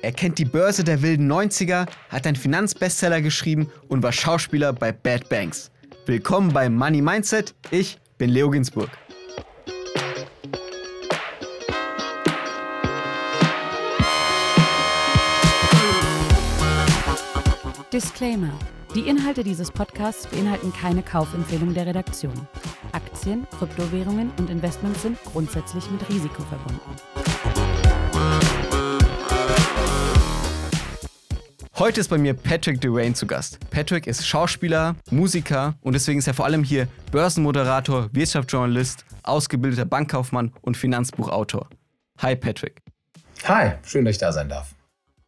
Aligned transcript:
Er 0.00 0.12
kennt 0.12 0.38
die 0.38 0.44
Börse 0.44 0.84
der 0.84 1.02
wilden 1.02 1.30
90er, 1.30 1.88
hat 2.08 2.26
einen 2.26 2.36
Finanzbestseller 2.36 3.20
geschrieben 3.20 3.68
und 3.88 4.02
war 4.02 4.12
Schauspieler 4.12 4.72
bei 4.72 4.92
Bad 4.92 5.28
Banks. 5.28 5.72
Willkommen 6.06 6.52
bei 6.52 6.70
Money 6.70 7.02
Mindset. 7.02 7.54
Ich 7.72 7.98
bin 8.16 8.30
Leo 8.30 8.48
Ginsburg. 8.48 8.90
Disclaimer. 17.92 18.52
Die 18.94 19.00
Inhalte 19.00 19.42
dieses 19.42 19.70
Podcasts 19.72 20.28
beinhalten 20.28 20.72
keine 20.72 21.02
Kaufempfehlung 21.02 21.74
der 21.74 21.86
Redaktion. 21.86 22.46
Aktien, 22.92 23.46
Kryptowährungen 23.58 24.30
und 24.38 24.48
Investments 24.48 25.02
sind 25.02 25.18
grundsätzlich 25.24 25.90
mit 25.90 26.08
Risiko 26.08 26.42
verbunden. 26.42 27.17
Heute 31.78 32.00
ist 32.00 32.08
bei 32.08 32.18
mir 32.18 32.34
Patrick 32.34 32.80
Durain 32.80 33.14
zu 33.14 33.24
Gast. 33.24 33.60
Patrick 33.70 34.08
ist 34.08 34.26
Schauspieler, 34.26 34.96
Musiker 35.12 35.76
und 35.80 35.92
deswegen 35.92 36.18
ist 36.18 36.26
er 36.26 36.34
vor 36.34 36.44
allem 36.44 36.64
hier 36.64 36.88
Börsenmoderator, 37.12 38.08
Wirtschaftsjournalist, 38.12 39.04
ausgebildeter 39.22 39.84
Bankkaufmann 39.84 40.52
und 40.62 40.76
Finanzbuchautor. 40.76 41.68
Hi 42.18 42.34
Patrick. 42.34 42.82
Hi, 43.44 43.74
schön, 43.86 44.04
dass 44.04 44.16
ich 44.16 44.18
da 44.18 44.32
sein 44.32 44.48
darf. 44.48 44.74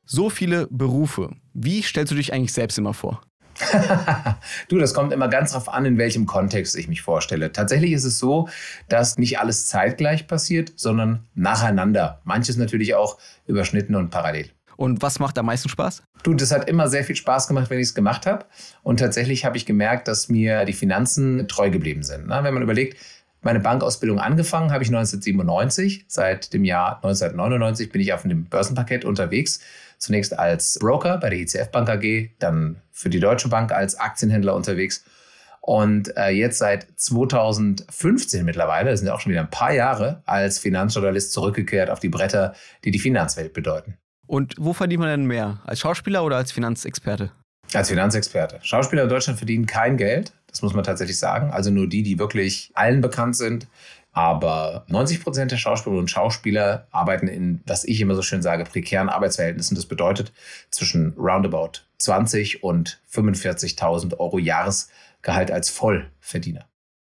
So 0.05 0.29
viele 0.29 0.67
Berufe. 0.73 1.31
Wie 1.55 1.83
stellst 1.83 2.11
du 2.11 2.17
dich 2.17 2.33
eigentlich 2.33 2.53
selbst 2.53 2.79
immer 2.79 2.95
vor? 2.95 3.23
du, 4.69 4.79
das 4.79 4.93
kommt 4.93 5.13
immer 5.13 5.29
ganz 5.29 5.53
darauf 5.53 5.69
an, 5.69 5.85
in 5.85 5.99
welchem 5.99 6.27
Kontext 6.27 6.75
ich 6.75 6.89
mich 6.89 7.03
vorstelle. 7.03 7.53
Tatsächlich 7.53 7.93
ist 7.93 8.05
es 8.05 8.19
so, 8.19 8.49
dass 8.89 9.19
nicht 9.19 9.39
alles 9.39 9.67
zeitgleich 9.67 10.27
passiert, 10.27 10.73
sondern 10.75 11.29
nacheinander. 11.35 12.21
Manches 12.25 12.57
natürlich 12.57 12.97
auch 12.97 13.19
überschnitten 13.47 13.95
und 13.95 14.11
parallel. 14.11 14.51
Und 14.81 15.03
was 15.03 15.19
macht 15.19 15.37
am 15.37 15.45
meisten 15.45 15.69
Spaß? 15.69 16.05
Du, 16.23 16.33
das 16.33 16.53
hat 16.53 16.67
immer 16.67 16.89
sehr 16.89 17.05
viel 17.05 17.15
Spaß 17.15 17.49
gemacht, 17.49 17.69
wenn 17.69 17.79
ich 17.79 17.89
es 17.89 17.95
gemacht 17.95 18.25
habe. 18.25 18.47
Und 18.83 18.99
tatsächlich 18.99 19.45
habe 19.45 19.59
ich 19.59 19.67
gemerkt, 19.67 20.09
dass 20.09 20.31
mir 20.31 20.65
die 20.65 20.73
Finanzen 20.73 21.47
treu 21.49 21.69
geblieben 21.69 22.03
sind. 22.03 22.29
Na, 22.29 22.45
wenn 22.45 22.55
man 22.55 22.63
überlegt, 22.63 22.97
meine 23.43 23.61
Bankausbildung 23.61 24.19
angefangen 24.19 24.73
habe 24.73 24.83
ich 24.83 24.89
1997. 24.89 26.07
Seit 26.09 26.55
dem 26.55 26.65
Jahr 26.65 26.97
1999 26.97 27.93
bin 27.93 28.01
ich 28.01 28.15
auf 28.15 28.23
dem 28.23 28.47
Börsenparkett 28.47 29.05
unterwegs. 29.05 29.61
Zunächst 29.99 30.39
als 30.39 30.79
Broker 30.81 31.19
bei 31.19 31.29
der 31.29 31.41
ICF 31.41 31.71
Bank 31.71 31.91
AG, 31.91 32.31
dann 32.39 32.81
für 32.91 33.11
die 33.11 33.21
Deutsche 33.21 33.51
Bank 33.51 33.73
als 33.73 34.01
Aktienhändler 34.01 34.55
unterwegs. 34.55 35.05
Und 35.61 36.17
äh, 36.17 36.31
jetzt 36.31 36.57
seit 36.57 36.87
2015 36.97 38.47
mittlerweile, 38.47 38.93
das 38.93 39.01
sind 39.01 39.09
ja 39.09 39.15
auch 39.15 39.21
schon 39.21 39.33
wieder 39.33 39.43
ein 39.43 39.51
paar 39.51 39.75
Jahre, 39.75 40.23
als 40.25 40.59
Finanzjournalist 40.59 41.33
zurückgekehrt 41.33 41.91
auf 41.91 42.01
die 42.01 42.09
Bretter, 42.09 42.55
die 42.85 42.91
die 42.91 42.99
Finanzwelt 42.99 43.53
bedeuten. 43.53 44.00
Und 44.31 44.55
wo 44.59 44.73
verdient 44.73 45.01
man 45.01 45.09
denn 45.09 45.27
mehr? 45.27 45.59
Als 45.65 45.81
Schauspieler 45.81 46.23
oder 46.23 46.37
als 46.37 46.53
Finanzexperte? 46.53 47.33
Als 47.75 47.89
Finanzexperte. 47.89 48.61
Schauspieler 48.63 49.03
in 49.03 49.09
Deutschland 49.09 49.41
verdienen 49.41 49.67
kein 49.67 49.97
Geld, 49.97 50.33
das 50.47 50.63
muss 50.63 50.73
man 50.73 50.85
tatsächlich 50.85 51.19
sagen. 51.19 51.51
Also 51.51 51.73
nur 51.73 51.89
die, 51.89 52.05
die 52.05 52.21
wirklich 52.21 52.71
allen 52.75 53.01
bekannt 53.01 53.35
sind. 53.35 53.67
Aber 54.13 54.85
90 54.87 55.25
Prozent 55.25 55.51
der 55.51 55.57
Schauspielerinnen 55.57 56.05
und 56.05 56.11
Schauspieler 56.13 56.87
arbeiten 56.93 57.27
in, 57.27 57.61
was 57.67 57.83
ich 57.85 58.01
immer 58.01 58.15
so 58.15 58.23
schön 58.23 58.41
sage, 58.41 58.63
prekären 58.63 59.09
Arbeitsverhältnissen. 59.09 59.75
Das 59.75 59.87
bedeutet 59.87 60.33
zwischen 60.71 61.13
roundabout 61.19 61.81
20 61.99 62.63
und 62.63 63.01
45.000 63.13 64.17
Euro 64.21 64.39
Jahresgehalt 64.39 65.51
als 65.51 65.71
Vollverdiener. 65.71 66.67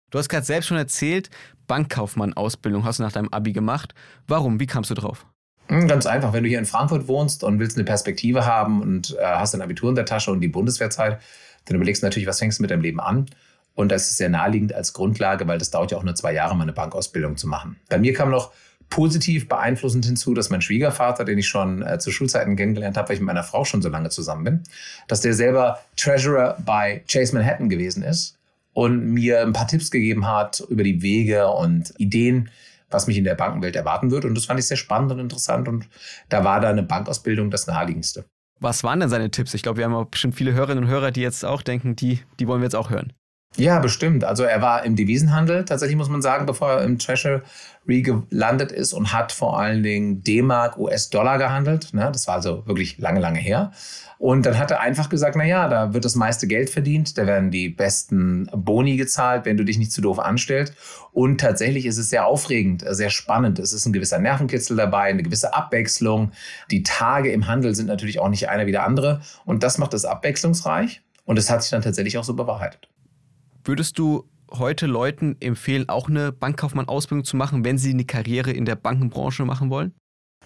Du 0.10 0.20
hast 0.20 0.30
gerade 0.30 0.46
selbst 0.46 0.68
schon 0.68 0.78
erzählt, 0.78 1.30
Bankkaufmann-Ausbildung 1.68 2.86
hast 2.86 3.00
du 3.00 3.04
nach 3.04 3.12
deinem 3.12 3.28
Abi 3.30 3.52
gemacht. 3.52 3.94
Warum? 4.26 4.62
Wie 4.62 4.68
kamst 4.68 4.90
du 4.90 4.96
drauf? 4.96 5.26
Hm, 5.70 5.88
ganz 5.88 6.06
einfach, 6.06 6.34
wenn 6.34 6.44
du 6.44 6.50
hier 6.50 6.60
in 6.60 6.66
Frankfurt 6.66 7.08
wohnst 7.08 7.44
und 7.44 7.60
willst 7.60 7.78
eine 7.78 7.86
Perspektive 7.86 8.46
haben 8.46 8.82
und 8.82 9.16
äh, 9.20 9.24
hast 9.24 9.54
ein 9.54 9.62
Abitur 9.62 9.90
in 9.90 9.96
der 9.96 10.06
Tasche 10.06 10.32
und 10.32 10.42
die 10.42 10.48
Bundeswehrzeit, 10.48 11.20
dann 11.66 11.76
überlegst 11.76 12.02
du 12.02 12.08
natürlich, 12.08 12.28
was 12.28 12.40
fängst 12.40 12.60
du 12.60 12.64
mit 12.64 12.72
deinem 12.72 12.82
Leben 12.82 13.00
an? 13.00 13.28
Und 13.76 13.92
das 13.92 14.10
ist 14.10 14.18
sehr 14.18 14.30
naheliegend 14.30 14.74
als 14.74 14.94
Grundlage, 14.94 15.48
weil 15.48 15.60
das 15.60 15.70
dauert 15.70 15.92
ja 15.92 15.98
auch 15.98 16.04
nur 16.04 16.16
zwei 16.16 16.34
Jahre, 16.34 16.56
meine 16.56 16.74
Bankausbildung 16.74 17.38
zu 17.38 17.48
machen. 17.48 17.78
Bei 17.88 17.98
mir 17.98 18.14
kam 18.14 18.32
noch 18.32 18.52
positiv 18.90 19.48
beeinflussend 19.48 20.06
hinzu, 20.06 20.34
dass 20.34 20.50
mein 20.50 20.62
Schwiegervater, 20.62 21.24
den 21.24 21.38
ich 21.38 21.48
schon 21.48 21.84
äh, 21.84 22.00
zu 22.00 22.12
Schulzeiten 22.12 22.56
kennengelernt 22.56 22.98
habe, 22.98 23.10
weil 23.10 23.16
ich 23.16 23.22
mit 23.22 23.28
meiner 23.28 23.44
Frau 23.44 23.64
schon 23.64 23.84
so 23.84 23.90
lange 23.90 24.10
zusammen 24.10 24.44
bin, 24.44 24.64
dass 25.08 25.22
der 25.22 25.36
selber 25.36 25.80
Treasurer 25.96 26.58
bei 26.66 27.04
Chase 27.08 27.36
Manhattan 27.36 27.70
gewesen 27.70 28.02
ist 28.02 28.38
und 28.74 29.14
mir 29.14 29.42
ein 29.42 29.54
paar 29.54 29.68
Tipps 29.68 29.92
gegeben 29.92 30.28
hat 30.28 30.64
über 30.70 30.84
die 30.84 31.04
Wege 31.04 31.48
und 31.48 31.94
Ideen, 32.00 32.50
was 32.90 33.08
mich 33.08 33.18
in 33.18 33.24
der 33.24 33.36
Bankenwelt 33.36 33.76
erwarten 33.76 34.12
wird. 34.12 34.26
Und 34.26 34.36
das 34.36 34.46
fand 34.46 34.60
ich 34.60 34.68
sehr 34.68 34.78
spannend 34.78 35.12
und 35.12 35.20
interessant. 35.20 35.68
Und 35.68 35.88
da 36.30 36.44
war 36.44 36.60
da 36.60 36.70
eine 36.70 36.84
Bankausbildung 36.84 37.52
das 37.52 37.68
naheliegendste. 37.68 38.26
Was 38.60 38.84
waren 38.84 39.00
denn 39.00 39.10
seine 39.10 39.32
Tipps? 39.32 39.54
Ich 39.54 39.64
glaube, 39.64 39.78
wir 39.78 39.86
haben 39.86 39.94
auch 39.94 40.06
bestimmt 40.06 40.36
viele 40.36 40.54
Hörerinnen 40.54 40.84
und 40.84 40.90
Hörer, 40.90 41.12
die 41.12 41.22
jetzt 41.22 41.46
auch 41.46 41.62
denken, 41.62 41.96
die, 41.96 42.20
die 42.40 42.48
wollen 42.48 42.62
wir 42.62 42.66
jetzt 42.66 42.76
auch 42.76 42.90
hören. 42.90 43.14
Ja, 43.58 43.80
bestimmt. 43.80 44.24
Also 44.24 44.44
er 44.44 44.62
war 44.62 44.86
im 44.86 44.96
Devisenhandel, 44.96 45.66
tatsächlich 45.66 45.98
muss 45.98 46.08
man 46.08 46.22
sagen, 46.22 46.46
bevor 46.46 46.72
er 46.72 46.84
im 46.84 46.98
Treasury 46.98 47.42
gelandet 47.86 48.72
ist 48.72 48.94
und 48.94 49.12
hat 49.12 49.32
vor 49.32 49.60
allen 49.60 49.84
Dingen 49.84 50.24
D-Mark, 50.24 50.78
US-Dollar 50.78 51.38
gehandelt. 51.40 51.94
Ne? 51.94 52.10
Das 52.14 52.28
war 52.28 52.36
also 52.36 52.66
wirklich 52.68 53.00
lange, 53.00 53.20
lange 53.20 53.40
her. 53.40 53.72
Und 54.20 54.46
dann 54.46 54.58
hat 54.58 54.70
er 54.70 54.82
einfach 54.82 55.10
gesagt, 55.10 55.36
na 55.36 55.46
ja, 55.46 55.68
da 55.68 55.94
wird 55.94 56.06
das 56.06 56.16
meiste 56.16 56.46
Geld 56.46 56.70
verdient, 56.70 57.18
da 57.18 57.26
werden 57.26 57.52
die 57.52 57.70
besten 57.70 58.50
Boni 58.54 58.98
gezahlt, 58.98 59.46
wenn 59.46 59.58
du 59.58 59.66
dich 59.66 59.78
nicht 59.78 59.92
zu 59.92 60.02
doof 60.02 60.20
anstellst. 60.20 60.74
Und 61.12 61.42
tatsächlich 61.42 61.86
ist 61.86 61.98
es 61.98 62.10
sehr 62.10 62.28
aufregend, 62.28 62.84
sehr 62.88 63.10
spannend. 63.10 63.60
Es 63.60 63.74
ist 63.74 63.86
ein 63.86 63.94
gewisser 63.94 64.20
Nervenkitzel 64.20 64.78
dabei, 64.78 65.04
eine 65.04 65.24
gewisse 65.24 65.54
Abwechslung. 65.54 66.32
Die 66.70 66.84
Tage 66.84 67.32
im 67.32 67.48
Handel 67.48 67.74
sind 67.76 67.88
natürlich 67.88 68.20
auch 68.20 68.30
nicht 68.30 68.50
einer 68.50 68.68
wie 68.68 68.72
der 68.72 68.86
andere. 68.86 69.22
Und 69.46 69.64
das 69.64 69.78
macht 69.78 69.94
es 69.94 70.06
abwechslungsreich. 70.06 71.02
Und 71.26 71.40
es 71.40 71.50
hat 71.50 71.64
sich 71.64 71.72
dann 71.72 71.82
tatsächlich 71.82 72.18
auch 72.18 72.24
so 72.24 72.36
bewahrheitet. 72.36 72.90
Würdest 73.70 74.00
du 74.00 74.28
heute 74.50 74.88
Leuten 74.88 75.38
empfehlen, 75.42 75.90
auch 75.90 76.10
eine 76.10 76.32
Bankkaufmann-Ausbildung 76.32 77.24
zu 77.24 77.38
machen, 77.38 77.64
wenn 77.64 77.78
sie 77.78 77.92
eine 77.92 78.04
Karriere 78.04 78.50
in 78.50 78.66
der 78.66 78.76
Bankenbranche 78.76 79.46
machen 79.46 79.70
wollen? 79.70 79.94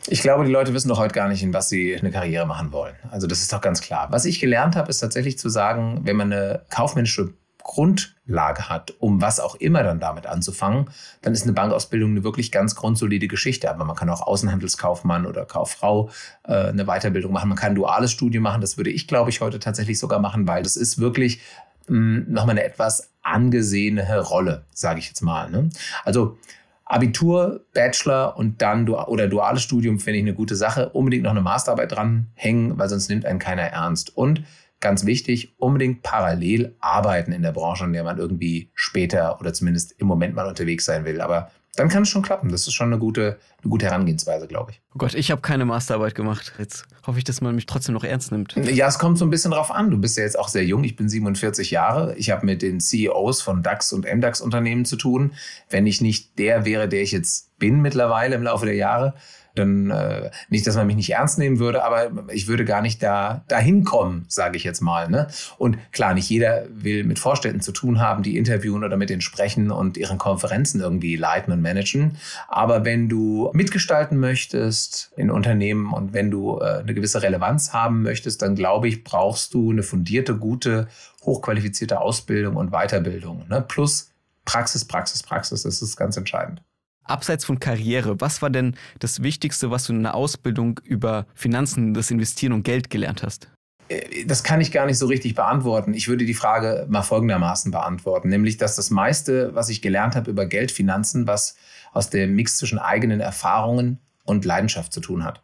Ich 0.08 0.22
glaube, 0.22 0.44
die 0.44 0.52
Leute 0.52 0.74
wissen 0.74 0.90
doch 0.90 1.00
heute 1.00 1.14
gar 1.14 1.30
nicht, 1.30 1.42
in 1.42 1.54
was 1.54 1.70
sie 1.70 1.96
eine 1.96 2.12
Karriere 2.12 2.46
machen 2.46 2.74
wollen. 2.74 2.96
Also 3.12 3.26
das 3.26 3.40
ist 3.40 3.54
doch 3.54 3.62
ganz 3.62 3.80
klar. 3.80 4.10
Was 4.12 4.26
ich 4.26 4.42
gelernt 4.42 4.76
habe, 4.76 4.90
ist 4.90 5.00
tatsächlich 5.00 5.40
zu 5.40 5.48
sagen, 5.48 6.02
wenn 6.04 6.18
man 6.18 6.34
eine 6.34 6.66
kaufmännische 6.70 7.34
Grundlage 7.64 8.68
hat, 8.68 8.94
um 9.00 9.22
was 9.22 9.40
auch 9.40 9.56
immer 9.56 9.84
dann 9.84 10.02
damit 10.02 10.28
anzufangen, 10.28 10.90
dann 11.22 11.32
ist 11.32 11.44
eine 11.44 11.54
Bankausbildung 11.54 12.12
eine 12.12 12.26
wirklich 12.26 12.52
ganz 12.52 12.76
grundsolide 12.76 13.30
Geschichte. 13.30 13.72
Aber 13.72 13.86
man 13.86 13.96
kann 13.96 14.10
auch 14.10 14.28
Außenhandelskaufmann 14.28 15.26
oder 15.26 15.46
Kauffrau 15.46 16.10
äh, 16.44 16.56
eine 16.56 16.84
Weiterbildung 16.84 17.32
machen. 17.32 17.48
Man 17.48 17.58
kann 17.58 17.72
ein 17.72 17.76
duales 17.76 18.12
Studium 18.12 18.44
machen. 18.44 18.60
Das 18.60 18.76
würde 18.76 18.90
ich, 18.90 19.08
glaube 19.08 19.30
ich, 19.30 19.40
heute 19.40 19.60
tatsächlich 19.60 19.98
sogar 19.98 20.20
machen, 20.20 20.46
weil 20.46 20.62
das 20.62 20.76
ist 20.76 21.00
wirklich 21.00 21.40
nochmal 21.88 22.52
eine 22.52 22.64
etwas 22.64 23.13
angesehene 23.24 24.20
Rolle, 24.22 24.66
sage 24.74 25.00
ich 25.00 25.08
jetzt 25.08 25.22
mal. 25.22 25.50
Ne? 25.50 25.70
Also 26.04 26.38
Abitur, 26.86 27.66
Bachelor 27.74 28.38
und 28.38 28.62
dann 28.62 28.86
du 28.86 28.98
oder 28.98 29.28
duales 29.28 29.64
Studium 29.64 30.00
finde 30.00 30.20
ich 30.20 30.24
eine 30.24 30.36
gute 30.36 30.56
Sache. 30.56 30.90
Unbedingt 30.90 31.24
noch 31.24 31.32
eine 31.32 31.42
Masterarbeit 31.42 31.92
dranhängen, 31.92 32.78
weil 32.78 32.90
sonst 32.90 33.10
nimmt 33.10 33.26
einen 33.26 33.40
keiner 33.40 33.64
ernst. 33.64 34.16
Und 34.16 34.44
ganz 34.80 35.06
wichtig, 35.06 35.56
unbedingt 35.58 36.04
parallel 36.04 36.76
arbeiten 36.80 37.32
in 37.32 37.42
der 37.42 37.54
Branche, 37.54 37.86
in 37.86 37.94
der 37.94 38.04
man 38.04 38.18
irgendwie 38.18 38.70
später 38.74 39.40
oder 39.40 39.54
zumindest 39.54 39.94
im 39.98 40.08
Moment 40.08 40.36
mal 40.36 40.48
unterwegs 40.48 40.86
sein 40.86 41.06
will. 41.06 41.22
Aber 41.22 41.52
dann 41.76 41.90
kann 41.90 42.04
es 42.04 42.10
schon 42.10 42.22
klappen. 42.22 42.50
Das 42.50 42.68
ist 42.68 42.74
schon 42.74 42.88
eine 42.88 43.00
gute, 43.00 43.40
eine 43.62 43.70
gute 43.70 43.88
Herangehensweise, 43.88 44.48
glaube 44.48 44.72
ich. 44.72 44.82
Oh 44.94 45.00
Gott, 45.00 45.16
ich 45.16 45.32
habe 45.32 45.42
keine 45.42 45.66
Masterarbeit 45.66 46.14
gemacht. 46.14 46.54
Jetzt 46.60 46.86
hoffe 47.08 47.18
ich, 47.18 47.24
dass 47.24 47.42
man 47.42 47.56
mich 47.56 47.66
trotzdem 47.66 47.94
noch 47.94 48.04
ernst 48.04 48.32
nimmt. 48.32 48.56
Ja, 48.56 48.88
es 48.88 49.00
kommt 49.00 49.18
so 49.18 49.26
ein 49.26 49.32
bisschen 49.32 49.52
drauf 49.52 49.72
an. 49.72 49.90
Du 49.90 49.98
bist 49.98 50.16
ja 50.18 50.24
jetzt 50.24 50.38
auch 50.38 50.50
sehr 50.50 50.64
jung. 50.64 50.84
Ich 50.84 50.96
bin 50.96 51.10
47 51.10 51.72
Jahre. 51.72 52.16
Ich 52.16 52.30
habe 52.30 52.46
mit 52.46 52.62
den 52.62 52.80
CEOs 52.80 53.42
von 53.42 53.64
DAX 53.64 53.92
und 53.92 54.06
MDAX-Unternehmen 54.06 54.86
zu 54.86 54.98
tun. 54.98 55.34
Wenn 55.70 55.88
ich 55.88 56.00
nicht 56.00 56.38
der 56.38 56.66
wäre, 56.66 56.88
der 56.88 57.02
ich 57.02 57.12
jetzt 57.12 57.58
bin 57.58 57.82
mittlerweile 57.82 58.36
im 58.36 58.44
Laufe 58.44 58.66
der 58.66 58.76
Jahre, 58.76 59.16
dann 59.56 59.92
äh, 59.92 60.32
nicht, 60.50 60.66
dass 60.66 60.76
man 60.76 60.88
mich 60.88 60.96
nicht 60.96 61.12
ernst 61.12 61.38
nehmen 61.38 61.60
würde, 61.60 61.84
aber 61.84 62.12
ich 62.32 62.48
würde 62.48 62.66
gar 62.66 62.82
nicht 62.82 63.04
da 63.04 63.44
dahin 63.48 63.84
kommen, 63.84 64.26
sage 64.28 64.58
ich 64.58 64.64
jetzt 64.64 64.82
mal. 64.82 65.10
Ne? 65.10 65.28
Und 65.58 65.78
klar, 65.92 66.14
nicht 66.14 66.30
jeder 66.30 66.66
will 66.70 67.04
mit 67.04 67.20
Vorständen 67.20 67.62
zu 67.62 67.72
tun 67.72 68.00
haben, 68.00 68.24
die 68.24 68.38
interviewen 68.38 68.84
oder 68.84 68.98
mit 68.98 69.10
denen 69.10 69.22
sprechen 69.22 69.72
und 69.72 69.98
ihren 69.98 70.18
Konferenzen 70.18 70.82
irgendwie 70.82 71.16
leiten 71.16 71.54
und 71.54 71.62
managen. 71.62 72.18
Aber 72.48 72.84
wenn 72.86 73.10
du 73.10 73.52
mitgestalten 73.54 74.20
möchtest 74.20 75.12
in 75.18 75.30
Unternehmen 75.30 75.94
und 75.94 76.14
wenn 76.14 76.32
du 76.32 76.60
äh, 76.60 76.80
eine 76.80 76.94
gewisse 76.94 77.22
Relevanz 77.22 77.74
haben 77.74 78.02
möchtest, 78.02 78.42
dann 78.42 78.56
glaube 78.56 78.88
ich, 78.88 79.04
brauchst 79.04 79.54
du 79.54 79.72
eine 79.72 79.84
fundierte, 79.84 80.36
gute, 80.36 80.88
hochqualifizierte 81.24 82.02
Ausbildung 82.02 82.56
und 82.56 82.72
Weiterbildung. 82.72 83.46
Ne? 83.50 83.64
Plus 83.68 84.10
Praxis, 84.46 84.86
Praxis, 84.86 85.24
Praxis, 85.24 85.64
das 85.64 85.82
ist 85.82 85.96
ganz 85.96 86.18
entscheidend. 86.18 86.62
Abseits 87.04 87.46
von 87.46 87.60
Karriere, 87.60 88.20
was 88.22 88.42
war 88.42 88.50
denn 88.50 88.76
das 89.00 89.24
Wichtigste, 89.24 89.72
was 89.72 89.86
du 89.86 89.94
in 89.94 90.04
der 90.04 90.16
Ausbildung 90.16 90.80
über 90.84 91.26
Finanzen, 91.34 91.94
das 91.94 92.12
Investieren 92.12 92.54
und 92.54 92.64
Geld 92.64 92.90
gelernt 92.90 93.24
hast? 93.24 93.50
Äh, 93.90 94.26
das 94.26 94.44
kann 94.44 94.62
ich 94.62 94.72
gar 94.72 94.86
nicht 94.86 94.98
so 94.98 95.08
richtig 95.08 95.36
beantworten. 95.36 95.94
Ich 95.94 96.08
würde 96.08 96.26
die 96.26 96.34
Frage 96.34 96.86
mal 96.90 97.04
folgendermaßen 97.04 97.72
beantworten, 97.72 98.30
nämlich 98.30 98.58
dass 98.58 98.76
das 98.76 98.90
meiste, 98.90 99.54
was 99.54 99.70
ich 99.70 99.82
gelernt 99.82 100.16
habe 100.16 100.32
über 100.32 100.46
Geld, 100.46 100.72
Finanzen, 100.72 101.28
was 101.28 101.56
aus 101.92 102.10
dem 102.10 102.36
Mix 102.36 102.58
zwischen 102.58 102.80
eigenen 102.80 103.20
Erfahrungen 103.20 104.00
und 104.24 104.46
Leidenschaft 104.46 104.94
zu 104.94 105.02
tun 105.02 105.24
hat. 105.24 105.43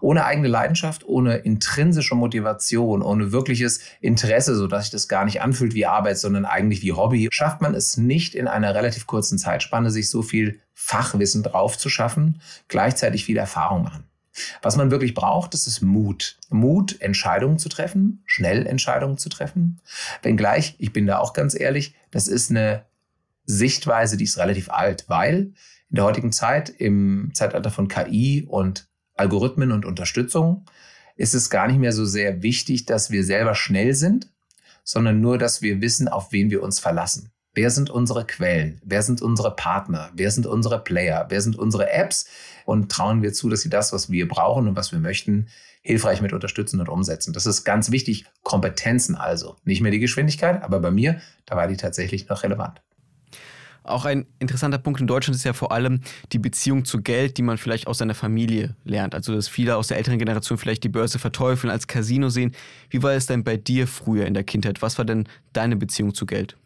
Ohne 0.00 0.24
eigene 0.24 0.48
Leidenschaft, 0.48 1.04
ohne 1.04 1.36
intrinsische 1.36 2.14
Motivation, 2.14 3.02
ohne 3.02 3.32
wirkliches 3.32 3.80
Interesse, 4.00 4.54
sodass 4.56 4.84
sich 4.84 4.92
das 4.92 5.08
gar 5.08 5.24
nicht 5.24 5.42
anfühlt 5.42 5.74
wie 5.74 5.86
Arbeit, 5.86 6.18
sondern 6.18 6.44
eigentlich 6.44 6.82
wie 6.82 6.92
Hobby, 6.92 7.28
schafft 7.30 7.60
man 7.60 7.74
es 7.74 7.96
nicht 7.96 8.34
in 8.34 8.48
einer 8.48 8.74
relativ 8.74 9.06
kurzen 9.06 9.38
Zeitspanne, 9.38 9.90
sich 9.90 10.10
so 10.10 10.22
viel 10.22 10.60
Fachwissen 10.74 11.42
drauf 11.42 11.78
zu 11.78 11.88
schaffen, 11.88 12.40
gleichzeitig 12.68 13.24
viel 13.24 13.36
Erfahrung 13.36 13.82
machen. 13.82 14.04
Was 14.62 14.76
man 14.76 14.90
wirklich 14.90 15.14
braucht, 15.14 15.54
das 15.54 15.66
ist 15.66 15.80
Mut. 15.80 16.38
Mut, 16.50 17.00
Entscheidungen 17.00 17.58
zu 17.58 17.68
treffen, 17.68 18.22
schnell 18.26 18.66
Entscheidungen 18.66 19.16
zu 19.16 19.28
treffen. 19.28 19.80
Wenngleich, 20.22 20.74
ich 20.78 20.92
bin 20.92 21.06
da 21.06 21.18
auch 21.18 21.32
ganz 21.32 21.58
ehrlich, 21.58 21.94
das 22.10 22.26
ist 22.26 22.50
eine 22.50 22.84
Sichtweise, 23.46 24.16
die 24.16 24.24
ist 24.24 24.38
relativ 24.38 24.70
alt, 24.70 25.04
weil 25.08 25.52
in 25.90 25.96
der 25.96 26.04
heutigen 26.04 26.32
Zeit, 26.32 26.70
im 26.70 27.30
Zeitalter 27.34 27.70
von 27.70 27.88
KI 27.88 28.44
und 28.48 28.88
Algorithmen 29.14 29.72
und 29.72 29.84
Unterstützung, 29.84 30.64
ist 31.16 31.34
es 31.34 31.50
gar 31.50 31.68
nicht 31.68 31.78
mehr 31.78 31.92
so 31.92 32.04
sehr 32.04 32.42
wichtig, 32.42 32.86
dass 32.86 33.10
wir 33.10 33.24
selber 33.24 33.54
schnell 33.54 33.94
sind, 33.94 34.28
sondern 34.82 35.20
nur, 35.20 35.38
dass 35.38 35.62
wir 35.62 35.80
wissen, 35.80 36.08
auf 36.08 36.32
wen 36.32 36.50
wir 36.50 36.62
uns 36.62 36.78
verlassen. 36.78 37.30
Wer 37.54 37.70
sind 37.70 37.88
unsere 37.88 38.26
Quellen? 38.26 38.80
Wer 38.84 39.02
sind 39.02 39.22
unsere 39.22 39.54
Partner? 39.54 40.10
Wer 40.14 40.32
sind 40.32 40.46
unsere 40.46 40.82
Player? 40.82 41.26
Wer 41.28 41.40
sind 41.40 41.56
unsere 41.56 41.90
Apps? 41.90 42.26
Und 42.64 42.90
trauen 42.90 43.22
wir 43.22 43.32
zu, 43.32 43.48
dass 43.48 43.60
sie 43.60 43.70
das, 43.70 43.92
was 43.92 44.10
wir 44.10 44.26
brauchen 44.26 44.66
und 44.66 44.76
was 44.76 44.90
wir 44.90 44.98
möchten, 44.98 45.48
hilfreich 45.82 46.20
mit 46.20 46.32
unterstützen 46.32 46.80
und 46.80 46.88
umsetzen. 46.88 47.32
Das 47.32 47.46
ist 47.46 47.62
ganz 47.62 47.92
wichtig. 47.92 48.24
Kompetenzen 48.42 49.14
also. 49.14 49.56
Nicht 49.64 49.82
mehr 49.82 49.92
die 49.92 50.00
Geschwindigkeit, 50.00 50.62
aber 50.62 50.80
bei 50.80 50.90
mir, 50.90 51.20
da 51.46 51.56
war 51.56 51.68
die 51.68 51.76
tatsächlich 51.76 52.28
noch 52.28 52.42
relevant. 52.42 52.82
Auch 53.84 54.06
ein 54.06 54.24
interessanter 54.38 54.78
Punkt 54.78 55.02
in 55.02 55.06
Deutschland 55.06 55.36
ist 55.36 55.44
ja 55.44 55.52
vor 55.52 55.70
allem 55.70 56.00
die 56.32 56.38
Beziehung 56.38 56.86
zu 56.86 57.02
Geld, 57.02 57.36
die 57.36 57.42
man 57.42 57.58
vielleicht 57.58 57.86
aus 57.86 57.98
seiner 57.98 58.14
Familie 58.14 58.74
lernt. 58.84 59.14
Also, 59.14 59.34
dass 59.34 59.46
viele 59.46 59.76
aus 59.76 59.88
der 59.88 59.98
älteren 59.98 60.18
Generation 60.18 60.56
vielleicht 60.56 60.84
die 60.84 60.88
Börse 60.88 61.18
verteufeln, 61.18 61.70
als 61.70 61.86
Casino 61.86 62.30
sehen. 62.30 62.52
Wie 62.88 63.02
war 63.02 63.12
es 63.12 63.26
denn 63.26 63.44
bei 63.44 63.58
dir 63.58 63.86
früher 63.86 64.24
in 64.24 64.32
der 64.32 64.42
Kindheit? 64.42 64.80
Was 64.80 64.96
war 64.96 65.04
denn 65.04 65.28
deine 65.52 65.76
Beziehung 65.76 66.14
zu 66.14 66.24
Geld? 66.24 66.56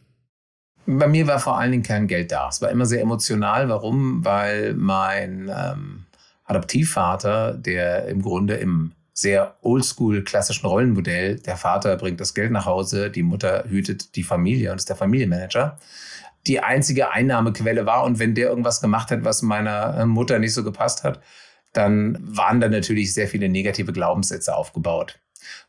Bei 0.87 1.09
mir 1.09 1.26
war 1.26 1.41
vor 1.41 1.59
allen 1.59 1.73
Dingen 1.73 1.82
kein 1.82 2.06
Geld 2.06 2.31
da. 2.31 2.49
Es 2.49 2.62
war 2.62 2.70
immer 2.70 2.87
sehr 2.87 3.03
emotional. 3.03 3.69
Warum? 3.69 4.25
Weil 4.25 4.75
mein 4.75 5.50
ähm, 5.53 6.05
Adoptivvater, 6.44 7.55
der 7.55 8.06
im 8.06 8.23
Grunde 8.23 8.55
im 8.55 8.93
sehr 9.12 9.56
oldschool 9.62 10.23
klassischen 10.23 10.67
Rollenmodell, 10.67 11.41
der 11.41 11.56
Vater 11.56 11.97
bringt 11.97 12.20
das 12.20 12.32
Geld 12.32 12.53
nach 12.53 12.67
Hause, 12.67 13.11
die 13.11 13.25
Mutter 13.25 13.65
hütet 13.69 14.15
die 14.15 14.23
Familie 14.23 14.70
und 14.70 14.79
ist 14.79 14.88
der 14.88 14.94
Familienmanager 14.94 15.76
die 16.49 16.61
einzige 16.61 17.11
Einnahmequelle 17.11 17.87
war. 17.87 18.05
Und 18.05 18.19
wenn 18.19 18.35
der 18.35 18.49
irgendwas 18.49 18.81
gemacht 18.81 19.11
hat, 19.11 19.25
was 19.25 19.43
meiner 19.43 19.99
äh, 19.99 20.06
Mutter 20.06 20.39
nicht 20.39 20.55
so 20.55 20.65
gepasst 20.65 21.05
hat, 21.05 21.21
dann 21.73 22.19
waren 22.21 22.61
da 22.61 22.69
natürlich 22.69 23.12
sehr 23.12 23.29
viele 23.29 23.49
negative 23.49 23.93
Glaubenssätze 23.93 24.56
aufgebaut. 24.56 25.21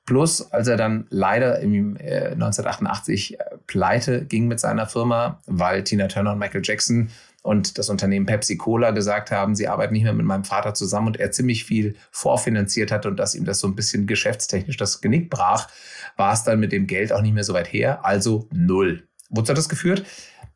Plus, 0.05 0.51
als 0.51 0.67
er 0.67 0.77
dann 0.77 1.05
leider 1.09 1.59
im 1.59 1.95
äh, 1.97 2.31
1988 2.31 3.39
äh, 3.39 3.43
pleite 3.67 4.25
ging 4.25 4.47
mit 4.47 4.59
seiner 4.59 4.87
Firma, 4.87 5.41
weil 5.45 5.83
Tina 5.83 6.07
Turner 6.07 6.33
und 6.33 6.39
Michael 6.39 6.61
Jackson 6.63 7.09
und 7.41 7.77
das 7.77 7.89
Unternehmen 7.89 8.25
Pepsi 8.25 8.57
Cola 8.57 8.91
gesagt 8.91 9.31
haben, 9.31 9.55
sie 9.55 9.67
arbeiten 9.67 9.93
nicht 9.93 10.03
mehr 10.03 10.13
mit 10.13 10.25
meinem 10.25 10.43
Vater 10.43 10.73
zusammen 10.73 11.07
und 11.07 11.19
er 11.19 11.31
ziemlich 11.31 11.63
viel 11.63 11.95
vorfinanziert 12.11 12.91
hat 12.91 13.05
und 13.05 13.17
dass 13.17 13.35
ihm 13.35 13.45
das 13.45 13.59
so 13.59 13.67
ein 13.67 13.75
bisschen 13.75 14.07
geschäftstechnisch 14.07 14.77
das 14.77 15.01
Genick 15.01 15.29
brach, 15.29 15.69
war 16.17 16.33
es 16.33 16.43
dann 16.43 16.59
mit 16.59 16.71
dem 16.71 16.87
Geld 16.87 17.13
auch 17.13 17.21
nicht 17.21 17.33
mehr 17.33 17.43
so 17.43 17.53
weit 17.53 17.71
her, 17.71 18.03
also 18.05 18.47
null. 18.51 19.03
Wozu 19.29 19.51
hat 19.51 19.57
das 19.57 19.69
geführt? 19.69 20.03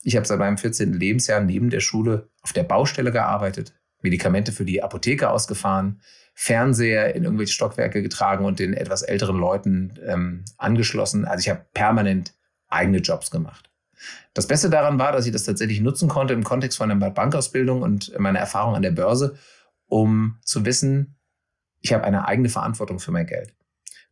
Ich 0.04 0.16
habe 0.16 0.26
seit 0.26 0.40
meinem 0.40 0.58
14. 0.58 0.94
Lebensjahr 0.94 1.42
neben 1.42 1.70
der 1.70 1.80
Schule 1.80 2.30
auf 2.42 2.54
der 2.54 2.64
Baustelle 2.64 3.12
gearbeitet, 3.12 3.74
Medikamente 4.02 4.52
für 4.52 4.66
die 4.66 4.84
Apotheke 4.84 5.30
ausgefahren, 5.30 6.02
Fernseher 6.36 7.16
in 7.16 7.24
irgendwelche 7.24 7.54
Stockwerke 7.54 8.02
getragen 8.02 8.46
und 8.46 8.60
den 8.60 8.74
etwas 8.74 9.02
älteren 9.04 9.38
Leuten 9.38 10.00
ähm, 10.06 10.46
angeschlossen. 10.58 11.26
Also 11.26 11.42
ich 11.42 11.50
habe 11.50 11.66
permanent 11.74 12.34
eigene 12.68 12.98
Jobs 12.98 13.32
gemacht. 13.32 13.70
Das 14.34 14.48
Beste 14.48 14.70
daran 14.70 15.00
war, 15.00 15.12
dass 15.12 15.26
ich 15.26 15.32
das 15.32 15.44
tatsächlich 15.44 15.80
nutzen 15.80 16.10
konnte 16.10 16.34
im 16.34 16.44
Kontext 16.44 16.78
von 16.78 16.92
einer 16.92 17.12
Bankausbildung 17.12 17.82
und 17.82 18.18
meiner 18.20 18.40
Erfahrung 18.40 18.76
an 18.76 18.82
der 18.82 18.92
Börse, 18.92 19.38
um 19.88 20.40
zu 20.44 20.66
wissen, 20.66 21.16
ich 21.80 21.94
habe 21.94 22.04
eine 22.04 22.28
eigene 22.28 22.50
Verantwortung 22.50 23.00
für 23.00 23.12
mein 23.12 23.28
Geld. 23.28 23.54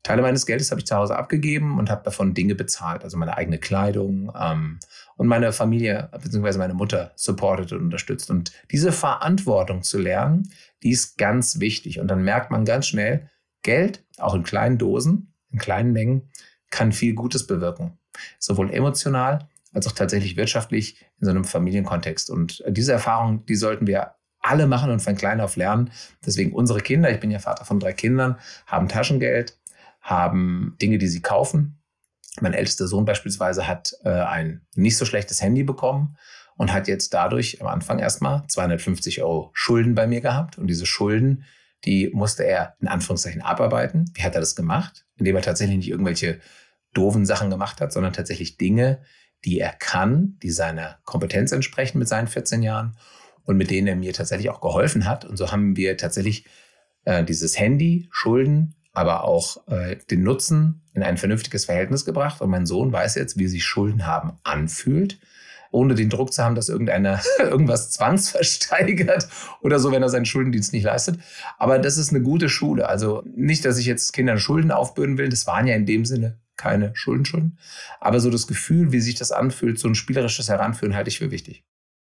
Teile 0.04 0.24
meines 0.24 0.46
Geldes 0.46 0.72
habe 0.72 0.80
ich 0.80 0.88
zu 0.88 0.96
Hause 0.96 1.16
abgegeben 1.16 1.78
und 1.78 1.90
habe 1.90 2.04
davon 2.04 2.34
Dinge 2.34 2.56
bezahlt, 2.56 3.04
also 3.04 3.18
meine 3.18 3.38
eigene 3.38 3.60
Kleidung 3.60 4.32
ähm, 4.36 4.80
und 5.16 5.28
meine 5.28 5.54
Familie 5.54 6.10
bzw. 6.12 6.58
meine 6.58 6.74
Mutter 6.74 7.12
supportet 7.16 7.72
und 7.72 7.82
unterstützt. 7.82 8.32
Und 8.32 8.52
diese 8.72 8.92
Verantwortung 8.92 9.84
zu 9.84 10.00
lernen, 10.00 10.52
die 10.82 10.92
ist 10.92 11.18
ganz 11.18 11.60
wichtig. 11.60 12.00
Und 12.00 12.08
dann 12.08 12.24
merkt 12.24 12.50
man 12.50 12.66
ganz 12.66 12.88
schnell, 12.88 13.30
Geld, 13.64 14.04
auch 14.18 14.34
in 14.34 14.44
kleinen 14.44 14.80
Dosen, 14.80 15.36
in 15.52 15.60
kleinen 15.60 15.92
Mengen, 15.92 16.30
kann 16.72 16.92
viel 16.92 17.14
Gutes 17.14 17.46
bewirken. 17.46 18.00
Sowohl 18.40 18.74
emotional 18.74 19.48
als 19.74 19.88
auch 19.88 19.92
tatsächlich 19.92 20.36
wirtschaftlich 20.36 21.00
in 21.20 21.26
so 21.26 21.32
einem 21.32 21.46
Familienkontext. 21.46 22.30
Und 22.30 22.64
diese 22.68 22.94
Erfahrung, 22.94 23.46
die 23.46 23.56
sollten 23.56 23.88
wir 23.88 24.16
alle 24.42 24.68
machen 24.68 24.92
und 24.92 25.02
von 25.02 25.16
klein 25.16 25.40
auf 25.40 25.56
lernen. 25.56 25.92
Deswegen 26.26 26.54
unsere 26.54 26.82
Kinder, 26.82 27.12
ich 27.12 27.20
bin 27.20 27.32
ja 27.32 27.40
Vater 27.40 27.64
von 27.66 27.80
drei 27.80 27.94
Kindern, 27.94 28.38
haben 28.66 28.88
Taschengeld, 28.88 29.58
haben 30.02 30.76
Dinge, 30.82 30.98
die 30.98 31.08
sie 31.08 31.22
kaufen. 31.22 31.82
Mein 32.40 32.54
ältester 32.54 32.88
Sohn 32.88 33.06
beispielsweise 33.06 33.68
hat 33.68 33.94
äh, 34.04 34.10
ein 34.10 34.66
nicht 34.76 34.98
so 34.98 35.06
schlechtes 35.06 35.42
Handy 35.42 35.64
bekommen 35.64 36.18
und 36.58 36.72
hat 36.72 36.88
jetzt 36.88 37.14
dadurch 37.14 37.62
am 37.62 37.68
Anfang 37.68 38.00
erstmal 38.00 38.46
250 38.48 39.22
Euro 39.22 39.52
Schulden 39.54 39.96
bei 39.96 40.08
mir 40.08 40.22
gehabt. 40.22 40.58
Und 40.58 40.68
diese 40.68 40.86
Schulden, 40.86 41.44
die 41.86 42.10
musste 42.14 42.44
er 42.44 42.76
in 42.80 42.88
Anführungszeichen 42.88 43.42
abarbeiten. 43.42 44.12
Wie 44.14 44.24
hat 44.24 44.36
er 44.36 44.42
das 44.42 44.56
gemacht? 44.56 45.06
Indem 45.18 45.36
er 45.36 45.42
tatsächlich 45.42 45.78
nicht 45.78 45.90
irgendwelche 45.90 46.40
doofen 46.94 47.26
Sachen 47.26 47.50
gemacht 47.50 47.82
hat, 47.82 47.94
sondern 47.94 48.14
tatsächlich 48.14 48.58
Dinge, 48.58 49.02
die 49.46 49.60
er 49.60 49.72
kann, 49.72 50.38
die 50.44 50.52
seiner 50.52 51.00
Kompetenz 51.04 51.52
entsprechen 51.52 52.00
mit 52.00 52.08
seinen 52.08 52.28
14 52.28 52.62
Jahren 52.62 52.98
und 53.44 53.58
mit 53.58 53.72
denen 53.72 53.88
er 53.88 53.96
mir 53.96 54.14
tatsächlich 54.14 54.50
auch 54.50 54.62
geholfen 54.62 55.06
hat. 55.06 55.26
Und 55.26 55.38
so 55.38 55.52
haben 55.52 55.76
wir 55.76 55.98
tatsächlich 55.98 56.46
äh, 57.06 57.24
dieses 57.24 57.58
Handy, 57.58 58.08
Schulden 58.12 58.76
aber 58.94 59.24
auch 59.24 59.68
äh, 59.68 59.98
den 60.10 60.24
Nutzen 60.24 60.82
in 60.94 61.04
ein 61.04 61.18
vernünftiges 61.18 61.66
Verhältnis 61.66 62.06
gebracht. 62.06 62.42
Und 62.42 62.50
mein 62.50 62.66
Sohn 62.66 62.92
weiß 62.92 63.16
jetzt, 63.16 63.38
wie 63.38 63.48
sich 63.48 63.64
Schulden 63.64 64.06
haben 64.06 64.34
anfühlt, 64.44 65.20
ohne 65.72 65.96
den 65.96 66.10
Druck 66.10 66.34
zu 66.34 66.44
haben, 66.44 66.56
dass 66.56 66.68
irgendeiner 66.68 67.22
irgendwas 67.40 67.92
zwangsversteigert 67.92 69.30
oder 69.62 69.80
so, 69.80 69.92
wenn 69.92 70.04
er 70.04 70.10
seinen 70.10 70.26
Schuldendienst 70.26 70.74
nicht 70.74 70.84
leistet. 70.84 71.20
Aber 71.58 71.80
das 71.80 71.98
ist 71.98 72.10
eine 72.10 72.22
gute 72.22 72.50
Schule. 72.50 72.90
Also 72.90 73.24
nicht, 73.34 73.64
dass 73.64 73.78
ich 73.78 73.86
jetzt 73.86 74.12
Kindern 74.12 74.40
Schulden 74.40 74.72
aufbürden 74.72 75.18
will. 75.18 75.30
Das 75.30 75.48
waren 75.48 75.68
ja 75.68 75.76
in 75.76 75.86
dem 75.86 76.06
Sinne 76.06 76.40
keine 76.58 76.92
Schuldenschulden. 76.94 77.58
Aber 78.00 78.20
so 78.20 78.30
das 78.30 78.46
Gefühl, 78.46 78.92
wie 78.92 79.00
sich 79.00 79.16
das 79.16 79.32
anfühlt, 79.32 79.80
so 79.80 79.88
ein 79.88 79.96
spielerisches 79.96 80.50
Heranführen, 80.50 80.96
halte 80.96 81.10
ich 81.10 81.18
für 81.20 81.32
wichtig. 81.32 81.64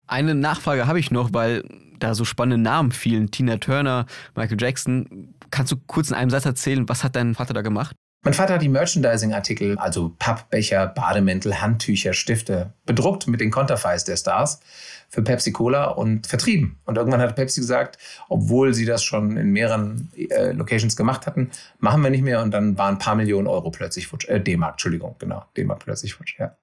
Eine 0.07 0.35
Nachfrage 0.35 0.87
habe 0.87 0.99
ich 0.99 1.11
noch, 1.11 1.33
weil 1.33 1.63
da 1.99 2.15
so 2.15 2.25
spannende 2.25 2.61
Namen 2.61 2.91
fielen. 2.91 3.31
Tina 3.31 3.57
Turner, 3.57 4.05
Michael 4.35 4.57
Jackson. 4.59 5.33
Kannst 5.51 5.71
du 5.71 5.77
kurz 5.87 6.09
in 6.09 6.15
einem 6.15 6.29
Satz 6.29 6.45
erzählen, 6.45 6.87
was 6.87 7.03
hat 7.03 7.15
dein 7.15 7.35
Vater 7.35 7.53
da 7.53 7.61
gemacht? 7.61 7.95
Mein 8.23 8.33
Vater 8.33 8.55
hat 8.55 8.61
die 8.61 8.69
Merchandising-Artikel, 8.69 9.77
also 9.77 10.13
Pappbecher, 10.19 10.87
Bademäntel, 10.87 11.61
Handtücher, 11.61 12.13
Stifte, 12.13 12.73
bedruckt 12.85 13.27
mit 13.27 13.39
den 13.39 13.51
Konterfeis 13.51 14.03
der 14.03 14.17
Stars 14.17 14.59
für 15.07 15.21
Pepsi 15.21 15.53
Cola 15.53 15.85
und 15.85 16.27
vertrieben. 16.27 16.79
Und 16.85 16.97
irgendwann 16.97 17.21
hat 17.21 17.35
Pepsi 17.35 17.61
gesagt, 17.61 17.97
obwohl 18.27 18.73
sie 18.73 18.85
das 18.85 19.03
schon 19.03 19.37
in 19.37 19.51
mehreren 19.51 20.11
äh, 20.17 20.51
Locations 20.51 20.97
gemacht 20.97 21.25
hatten, 21.25 21.51
machen 21.79 22.01
wir 22.01 22.09
nicht 22.09 22.23
mehr. 22.23 22.41
Und 22.41 22.51
dann 22.51 22.77
waren 22.77 22.95
ein 22.95 22.99
paar 22.99 23.15
Millionen 23.15 23.47
Euro 23.47 23.71
plötzlich 23.71 24.07
futsch. 24.07 24.27
Äh, 24.27 24.41
D-Mark, 24.41 24.73
Entschuldigung, 24.73 25.15
genau. 25.19 25.45
D-Mark 25.55 25.79
plötzlich 25.79 26.15
futsch, 26.15 26.37
ja. 26.37 26.57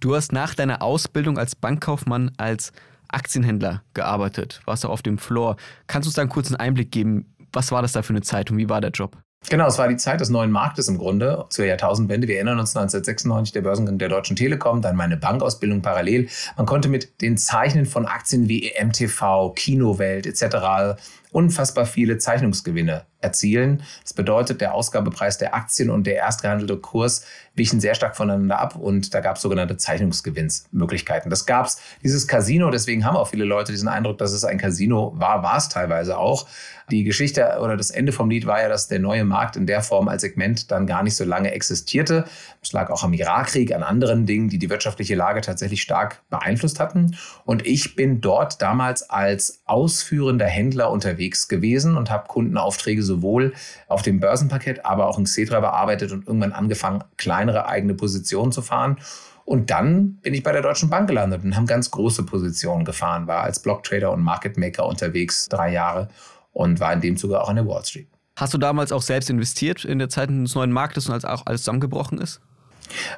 Du 0.00 0.14
hast 0.14 0.32
nach 0.32 0.54
deiner 0.54 0.80
Ausbildung 0.80 1.38
als 1.38 1.56
Bankkaufmann 1.56 2.30
als 2.36 2.72
Aktienhändler 3.08 3.82
gearbeitet, 3.94 4.60
warst 4.64 4.86
auch 4.86 4.90
auf 4.90 5.02
dem 5.02 5.18
Floor. 5.18 5.56
Kannst 5.88 6.06
du 6.06 6.10
uns 6.10 6.14
da 6.14 6.22
einen 6.22 6.30
kurzen 6.30 6.54
Einblick 6.54 6.92
geben? 6.92 7.34
Was 7.52 7.72
war 7.72 7.82
das 7.82 7.92
da 7.92 8.02
für 8.02 8.10
eine 8.10 8.20
Zeit 8.20 8.50
und 8.50 8.58
wie 8.58 8.68
war 8.68 8.80
der 8.80 8.90
Job? 8.90 9.16
Genau, 9.48 9.66
es 9.66 9.78
war 9.78 9.88
die 9.88 9.96
Zeit 9.96 10.20
des 10.20 10.28
neuen 10.28 10.50
Marktes 10.50 10.88
im 10.88 10.98
Grunde 10.98 11.46
zur 11.48 11.64
Jahrtausendwende. 11.64 12.28
Wir 12.28 12.36
erinnern 12.36 12.58
uns 12.58 12.76
1996 12.76 13.52
der 13.52 13.62
Börsengang 13.62 13.98
der 13.98 14.08
Deutschen 14.08 14.36
Telekom, 14.36 14.82
dann 14.82 14.94
meine 14.94 15.16
Bankausbildung 15.16 15.80
parallel. 15.80 16.28
Man 16.56 16.66
konnte 16.66 16.88
mit 16.88 17.20
den 17.22 17.36
Zeichnen 17.38 17.86
von 17.86 18.06
Aktien 18.06 18.48
wie 18.48 18.70
EMTV, 18.70 19.52
Kinowelt 19.54 20.26
etc. 20.26 21.00
unfassbar 21.30 21.86
viele 21.86 22.18
Zeichnungsgewinne 22.18 23.06
erzielen. 23.20 23.82
Das 24.02 24.14
bedeutet, 24.14 24.60
der 24.60 24.74
Ausgabepreis 24.74 25.38
der 25.38 25.54
Aktien 25.54 25.90
und 25.90 26.06
der 26.06 26.16
erstgehandelte 26.16 26.76
Kurs 26.76 27.24
wichen 27.54 27.80
sehr 27.80 27.94
stark 27.94 28.16
voneinander 28.16 28.58
ab 28.58 28.76
und 28.76 29.12
da 29.14 29.20
gab 29.20 29.36
es 29.36 29.42
sogenannte 29.42 29.76
Zeichnungsgewinnsmöglichkeiten. 29.76 31.28
Das 31.28 31.44
gab 31.44 31.66
es, 31.66 31.80
dieses 32.04 32.28
Casino, 32.28 32.70
deswegen 32.70 33.04
haben 33.04 33.16
auch 33.16 33.28
viele 33.28 33.44
Leute 33.44 33.72
diesen 33.72 33.88
Eindruck, 33.88 34.18
dass 34.18 34.32
es 34.32 34.44
ein 34.44 34.58
Casino 34.58 35.12
war, 35.16 35.42
war 35.42 35.56
es 35.56 35.68
teilweise 35.68 36.18
auch. 36.18 36.46
Die 36.90 37.04
Geschichte 37.04 37.58
oder 37.60 37.76
das 37.76 37.90
Ende 37.90 38.12
vom 38.12 38.30
Lied 38.30 38.46
war 38.46 38.62
ja, 38.62 38.68
dass 38.68 38.88
der 38.88 38.98
neue 38.98 39.24
Markt 39.24 39.56
in 39.56 39.66
der 39.66 39.82
Form 39.82 40.08
als 40.08 40.22
Segment 40.22 40.70
dann 40.70 40.86
gar 40.86 41.02
nicht 41.02 41.16
so 41.16 41.24
lange 41.24 41.50
existierte. 41.50 42.24
Es 42.62 42.72
lag 42.72 42.88
auch 42.88 43.02
am 43.02 43.12
Irakkrieg, 43.12 43.74
an 43.74 43.82
anderen 43.82 44.24
Dingen, 44.24 44.48
die 44.48 44.58
die 44.58 44.70
wirtschaftliche 44.70 45.14
Lage 45.14 45.42
tatsächlich 45.42 45.82
stark 45.82 46.22
beeinflusst 46.30 46.80
hatten. 46.80 47.16
Und 47.44 47.66
ich 47.66 47.94
bin 47.94 48.22
dort 48.22 48.62
damals 48.62 49.10
als 49.10 49.60
ausführender 49.66 50.46
Händler 50.46 50.90
unterwegs 50.90 51.08
unterwegs 51.08 51.48
gewesen 51.48 51.96
und 51.96 52.10
habe 52.10 52.28
Kundenaufträge 52.28 53.02
sowohl 53.08 53.54
auf 53.88 54.02
dem 54.02 54.20
Börsenparkett, 54.20 54.84
aber 54.84 55.08
auch 55.08 55.18
in 55.18 55.24
Xetra 55.24 55.58
bearbeitet 55.60 56.12
und 56.12 56.26
irgendwann 56.26 56.52
angefangen, 56.52 57.02
kleinere 57.16 57.66
eigene 57.66 57.94
Positionen 57.94 58.52
zu 58.52 58.62
fahren. 58.62 58.98
Und 59.44 59.70
dann 59.70 60.16
bin 60.16 60.34
ich 60.34 60.42
bei 60.42 60.52
der 60.52 60.62
Deutschen 60.62 60.90
Bank 60.90 61.08
gelandet 61.08 61.42
und 61.42 61.56
haben 61.56 61.66
ganz 61.66 61.90
große 61.90 62.24
Positionen 62.24 62.84
gefahren, 62.84 63.26
war 63.26 63.42
als 63.42 63.60
Blocktrader 63.60 64.12
und 64.12 64.22
Market 64.22 64.58
Maker 64.58 64.86
unterwegs 64.86 65.48
drei 65.48 65.72
Jahre 65.72 66.08
und 66.52 66.80
war 66.80 66.92
in 66.92 67.00
dem 67.00 67.16
Zuge 67.16 67.40
auch 67.40 67.48
an 67.48 67.56
der 67.56 67.66
Wall 67.66 67.84
Street. 67.84 68.08
Hast 68.36 68.54
du 68.54 68.58
damals 68.58 68.92
auch 68.92 69.02
selbst 69.02 69.30
investiert 69.30 69.84
in 69.84 69.98
der 69.98 70.08
Zeit 70.08 70.30
des 70.30 70.54
neuen 70.54 70.70
Marktes 70.70 71.08
und 71.08 71.14
als 71.14 71.24
auch 71.24 71.46
alles 71.46 71.62
zusammengebrochen 71.62 72.18
ist? 72.18 72.40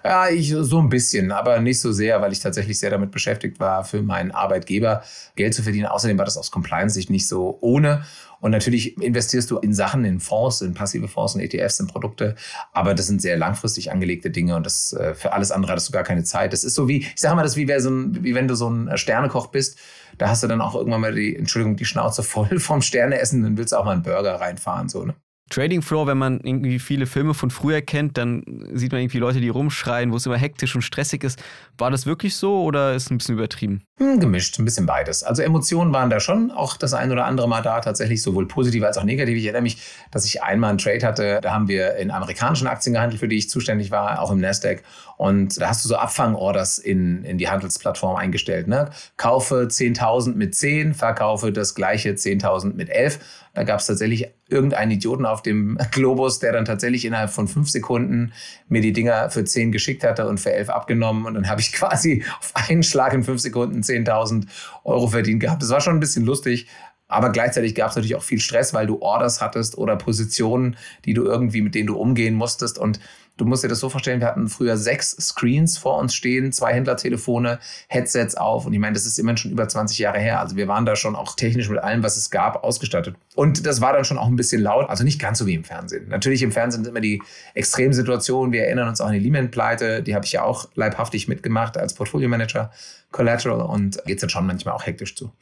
Ja, 0.04 0.28
ich 0.28 0.50
so 0.50 0.78
ein 0.78 0.88
bisschen, 0.88 1.32
aber 1.32 1.60
nicht 1.60 1.80
so 1.80 1.92
sehr, 1.92 2.20
weil 2.20 2.32
ich 2.32 2.40
tatsächlich 2.40 2.78
sehr 2.78 2.90
damit 2.90 3.10
beschäftigt 3.10 3.60
war, 3.60 3.84
für 3.84 4.02
meinen 4.02 4.30
Arbeitgeber 4.30 5.02
Geld 5.36 5.54
zu 5.54 5.62
verdienen. 5.62 5.86
Außerdem 5.86 6.18
war 6.18 6.24
das 6.24 6.36
aus 6.36 6.50
Compliance-Sicht 6.50 7.10
nicht 7.10 7.28
so 7.28 7.58
ohne. 7.60 8.04
Und 8.40 8.52
natürlich 8.52 9.00
investierst 9.00 9.50
du 9.50 9.58
in 9.58 9.74
Sachen, 9.74 10.04
in 10.04 10.18
Fonds, 10.18 10.62
in 10.62 10.74
passive 10.74 11.08
Fonds, 11.08 11.34
in 11.34 11.40
ETFs, 11.42 11.78
in 11.78 11.86
Produkte. 11.86 12.34
Aber 12.72 12.94
das 12.94 13.06
sind 13.06 13.20
sehr 13.20 13.36
langfristig 13.36 13.92
angelegte 13.92 14.30
Dinge 14.30 14.56
und 14.56 14.64
das 14.64 14.92
äh, 14.94 15.14
für 15.14 15.32
alles 15.32 15.52
andere 15.52 15.72
hattest 15.72 15.88
du 15.88 15.92
gar 15.92 16.04
keine 16.04 16.24
Zeit. 16.24 16.52
Das 16.52 16.64
ist 16.64 16.74
so 16.74 16.88
wie, 16.88 16.98
ich 16.98 17.20
sage 17.20 17.36
mal, 17.36 17.42
das 17.42 17.52
ist 17.52 17.56
wie, 17.58 17.80
so 17.80 17.90
ein, 17.90 18.24
wie 18.24 18.34
wenn 18.34 18.48
du 18.48 18.54
so 18.54 18.68
ein 18.68 18.96
Sternekoch 18.96 19.48
bist. 19.48 19.78
Da 20.16 20.28
hast 20.28 20.42
du 20.42 20.48
dann 20.48 20.60
auch 20.60 20.74
irgendwann 20.74 21.02
mal 21.02 21.14
die, 21.14 21.36
Entschuldigung, 21.36 21.76
die 21.76 21.84
Schnauze 21.84 22.22
voll 22.22 22.58
vom 22.58 22.82
Sterneessen, 22.82 23.42
dann 23.42 23.56
willst 23.58 23.72
du 23.72 23.76
auch 23.76 23.84
mal 23.84 23.92
einen 23.92 24.02
Burger 24.02 24.40
reinfahren, 24.40 24.88
so, 24.88 25.04
ne? 25.04 25.14
Trading 25.50 25.82
Floor, 25.82 26.06
wenn 26.06 26.16
man 26.16 26.40
irgendwie 26.40 26.78
viele 26.78 27.06
Filme 27.06 27.34
von 27.34 27.50
früher 27.50 27.82
kennt, 27.82 28.16
dann 28.16 28.42
sieht 28.72 28.92
man 28.92 29.00
irgendwie 29.02 29.18
Leute, 29.18 29.40
die 29.40 29.48
rumschreien, 29.48 30.12
wo 30.12 30.16
es 30.16 30.24
immer 30.24 30.36
hektisch 30.36 30.74
und 30.76 30.82
stressig 30.82 31.24
ist. 31.24 31.42
War 31.76 31.90
das 31.90 32.06
wirklich 32.06 32.36
so 32.36 32.62
oder 32.62 32.94
ist 32.94 33.04
es 33.04 33.10
ein 33.10 33.18
bisschen 33.18 33.34
übertrieben? 33.34 33.82
Hm, 33.98 34.20
gemischt, 34.20 34.58
ein 34.58 34.64
bisschen 34.64 34.86
beides. 34.86 35.24
Also 35.24 35.42
Emotionen 35.42 35.92
waren 35.92 36.08
da 36.08 36.20
schon 36.20 36.50
auch 36.52 36.76
das 36.76 36.94
ein 36.94 37.10
oder 37.10 37.26
andere 37.26 37.48
Mal 37.48 37.62
da, 37.62 37.80
tatsächlich 37.80 38.22
sowohl 38.22 38.46
positiv 38.46 38.84
als 38.84 38.96
auch 38.96 39.04
negativ. 39.04 39.36
Ich 39.36 39.44
erinnere 39.44 39.62
mich, 39.62 39.78
dass 40.10 40.24
ich 40.24 40.42
einmal 40.42 40.70
einen 40.70 40.78
Trade 40.78 41.04
hatte, 41.04 41.40
da 41.42 41.52
haben 41.52 41.68
wir 41.68 41.96
in 41.96 42.10
amerikanischen 42.10 42.68
Aktien 42.68 42.94
gehandelt, 42.94 43.20
für 43.20 43.28
die 43.28 43.36
ich 43.36 43.50
zuständig 43.50 43.90
war, 43.90 44.22
auch 44.22 44.30
im 44.30 44.40
Nasdaq. 44.40 44.82
Und 45.16 45.60
da 45.60 45.68
hast 45.68 45.84
du 45.84 45.88
so 45.88 45.96
Abfangorders 45.96 46.78
in, 46.78 47.24
in 47.24 47.36
die 47.36 47.48
Handelsplattform 47.48 48.16
eingestellt. 48.16 48.68
Ne? 48.68 48.88
Kaufe 49.16 49.66
10.000 49.68 50.34
mit 50.34 50.54
10, 50.54 50.94
verkaufe 50.94 51.52
das 51.52 51.74
gleiche 51.74 52.12
10.000 52.12 52.74
mit 52.74 52.88
11. 52.88 53.18
Da 53.54 53.64
gab 53.64 53.80
es 53.80 53.86
tatsächlich 53.86 54.28
irgendeinen 54.48 54.92
Idioten 54.92 55.26
auf 55.26 55.42
dem 55.42 55.78
Globus, 55.90 56.38
der 56.38 56.52
dann 56.52 56.64
tatsächlich 56.64 57.04
innerhalb 57.04 57.30
von 57.30 57.48
fünf 57.48 57.68
Sekunden 57.68 58.32
mir 58.68 58.80
die 58.80 58.92
Dinger 58.92 59.30
für 59.30 59.44
10 59.44 59.72
geschickt 59.72 60.04
hatte 60.04 60.28
und 60.28 60.38
für 60.38 60.52
11 60.52 60.70
abgenommen. 60.70 61.26
Und 61.26 61.34
dann 61.34 61.48
habe 61.48 61.60
ich 61.60 61.72
quasi 61.72 62.24
auf 62.38 62.52
einen 62.54 62.82
Schlag 62.82 63.12
in 63.12 63.24
fünf 63.24 63.40
Sekunden 63.40 63.80
10.000 63.80 64.46
Euro 64.84 65.08
verdient 65.08 65.40
gehabt. 65.40 65.62
Das 65.62 65.70
war 65.70 65.80
schon 65.80 65.96
ein 65.96 66.00
bisschen 66.00 66.24
lustig. 66.24 66.68
Aber 67.08 67.30
gleichzeitig 67.30 67.74
gab 67.74 67.90
es 67.90 67.96
natürlich 67.96 68.14
auch 68.14 68.22
viel 68.22 68.38
Stress, 68.38 68.72
weil 68.72 68.86
du 68.86 69.02
Orders 69.02 69.40
hattest 69.40 69.76
oder 69.76 69.96
Positionen, 69.96 70.76
die 71.04 71.12
du 71.12 71.24
irgendwie, 71.24 71.60
mit 71.60 71.74
denen 71.74 71.88
du 71.88 71.96
umgehen 71.96 72.34
musstest. 72.34 72.78
Und 72.78 73.00
Du 73.40 73.46
musst 73.46 73.64
dir 73.64 73.68
das 73.68 73.80
so 73.80 73.88
vorstellen, 73.88 74.20
wir 74.20 74.26
hatten 74.26 74.48
früher 74.48 74.76
sechs 74.76 75.12
Screens 75.12 75.78
vor 75.78 75.96
uns 75.96 76.14
stehen, 76.14 76.52
zwei 76.52 76.74
Händlertelefone, 76.74 77.58
Headsets 77.88 78.34
auf. 78.34 78.66
Und 78.66 78.74
ich 78.74 78.78
meine, 78.78 78.92
das 78.92 79.06
ist 79.06 79.18
immerhin 79.18 79.38
schon 79.38 79.50
über 79.50 79.66
20 79.66 79.98
Jahre 79.98 80.18
her. 80.18 80.40
Also 80.40 80.56
wir 80.56 80.68
waren 80.68 80.84
da 80.84 80.94
schon 80.94 81.16
auch 81.16 81.34
technisch 81.36 81.70
mit 81.70 81.78
allem, 81.78 82.02
was 82.02 82.18
es 82.18 82.30
gab, 82.30 82.62
ausgestattet. 82.62 83.16
Und 83.34 83.64
das 83.64 83.80
war 83.80 83.94
dann 83.94 84.04
schon 84.04 84.18
auch 84.18 84.26
ein 84.26 84.36
bisschen 84.36 84.60
laut. 84.60 84.90
Also 84.90 85.04
nicht 85.04 85.18
ganz 85.18 85.38
so 85.38 85.46
wie 85.46 85.54
im 85.54 85.64
Fernsehen. 85.64 86.08
Natürlich 86.08 86.42
im 86.42 86.52
Fernsehen 86.52 86.84
sind 86.84 86.90
immer 86.90 87.00
die 87.00 87.22
Extremsituationen. 87.54 88.52
Wir 88.52 88.64
erinnern 88.64 88.88
uns 88.88 89.00
auch 89.00 89.06
an 89.06 89.14
die 89.14 89.20
Lehman-Pleite. 89.20 90.02
Die 90.02 90.14
habe 90.14 90.26
ich 90.26 90.32
ja 90.32 90.42
auch 90.42 90.68
leibhaftig 90.74 91.26
mitgemacht 91.26 91.78
als 91.78 91.94
Portfolio-Manager, 91.94 92.70
Collateral. 93.10 93.62
Und 93.62 94.04
geht 94.04 94.18
es 94.18 94.20
dann 94.20 94.28
schon 94.28 94.46
manchmal 94.46 94.74
auch 94.74 94.84
hektisch 94.84 95.16
zu. 95.16 95.32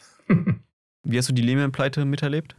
wie 1.02 1.18
hast 1.18 1.28
du 1.28 1.32
die 1.32 1.42
Lehman-Pleite 1.42 2.04
miterlebt? 2.04 2.54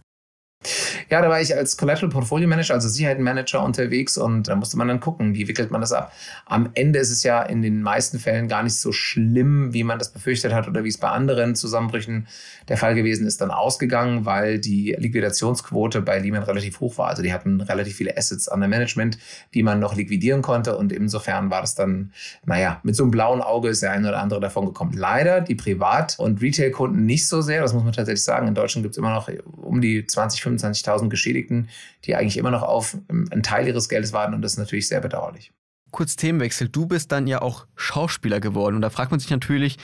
Ja, 1.09 1.21
da 1.21 1.29
war 1.29 1.39
ich 1.39 1.55
als 1.55 1.77
Collateral 1.77 2.09
Portfolio 2.09 2.45
Manager, 2.45 2.73
also 2.73 2.89
Sicherheitenmanager 2.89 3.63
unterwegs 3.63 4.17
und 4.17 4.49
da 4.49 4.55
musste 4.57 4.77
man 4.77 4.89
dann 4.89 4.99
gucken, 4.99 5.33
wie 5.33 5.47
wickelt 5.47 5.71
man 5.71 5.79
das 5.79 5.93
ab. 5.93 6.11
Am 6.45 6.69
Ende 6.73 6.99
ist 6.99 7.11
es 7.11 7.23
ja 7.23 7.41
in 7.41 7.61
den 7.61 7.81
meisten 7.81 8.19
Fällen 8.19 8.49
gar 8.49 8.61
nicht 8.63 8.77
so 8.77 8.91
schlimm, 8.91 9.73
wie 9.73 9.85
man 9.85 9.97
das 9.97 10.11
befürchtet 10.11 10.53
hat 10.53 10.67
oder 10.67 10.83
wie 10.83 10.89
es 10.89 10.97
bei 10.97 11.07
anderen 11.07 11.55
Zusammenbrüchen 11.55 12.27
der 12.67 12.75
Fall 12.75 12.93
gewesen 12.93 13.25
ist, 13.25 13.39
dann 13.39 13.51
ausgegangen, 13.51 14.25
weil 14.25 14.59
die 14.59 14.95
Liquidationsquote 14.99 16.01
bei 16.01 16.19
Lehman 16.19 16.43
relativ 16.43 16.81
hoch 16.81 16.97
war. 16.97 17.07
Also 17.07 17.23
die 17.23 17.31
hatten 17.31 17.61
relativ 17.61 17.95
viele 17.95 18.17
Assets 18.17 18.49
an 18.49 18.59
der 18.59 18.69
Management, 18.69 19.17
die 19.53 19.63
man 19.63 19.79
noch 19.79 19.95
liquidieren 19.95 20.41
konnte 20.41 20.75
und 20.75 20.91
insofern 20.91 21.49
war 21.49 21.61
das 21.61 21.73
dann, 21.73 22.11
naja, 22.45 22.81
mit 22.83 22.97
so 22.97 23.03
einem 23.03 23.11
blauen 23.11 23.41
Auge 23.41 23.69
ist 23.69 23.81
der 23.81 23.91
eine 23.91 24.09
oder 24.09 24.19
andere 24.19 24.41
davon 24.41 24.65
gekommen. 24.65 24.91
Leider 24.93 25.39
die 25.39 25.55
Privat- 25.55 26.19
und 26.19 26.41
Retail-Kunden 26.41 27.05
nicht 27.05 27.27
so 27.29 27.41
sehr, 27.41 27.61
das 27.61 27.73
muss 27.73 27.83
man 27.83 27.93
tatsächlich 27.93 28.23
sagen. 28.23 28.47
In 28.47 28.55
Deutschland 28.55 28.83
gibt 28.83 28.93
es 28.95 28.97
immer 28.97 29.13
noch 29.13 29.29
um 29.55 29.79
die 29.79 30.05
20, 30.05 30.48
25.000 30.57 30.99
100.000 30.99 31.09
Geschädigten, 31.09 31.69
die 32.05 32.15
eigentlich 32.15 32.37
immer 32.37 32.51
noch 32.51 32.63
auf 32.63 32.97
einen 33.09 33.43
Teil 33.43 33.67
ihres 33.67 33.89
Geldes 33.89 34.13
warten 34.13 34.33
und 34.33 34.41
das 34.41 34.53
ist 34.53 34.59
natürlich 34.59 34.87
sehr 34.87 35.01
bedauerlich. 35.01 35.51
Kurz 35.91 36.15
Themenwechsel. 36.15 36.69
Du 36.69 36.85
bist 36.85 37.11
dann 37.11 37.27
ja 37.27 37.41
auch 37.41 37.65
Schauspieler 37.75 38.39
geworden 38.39 38.75
und 38.75 38.81
da 38.81 38.89
fragt 38.89 39.11
man 39.11 39.19
sich 39.19 39.29
natürlich, 39.29 39.77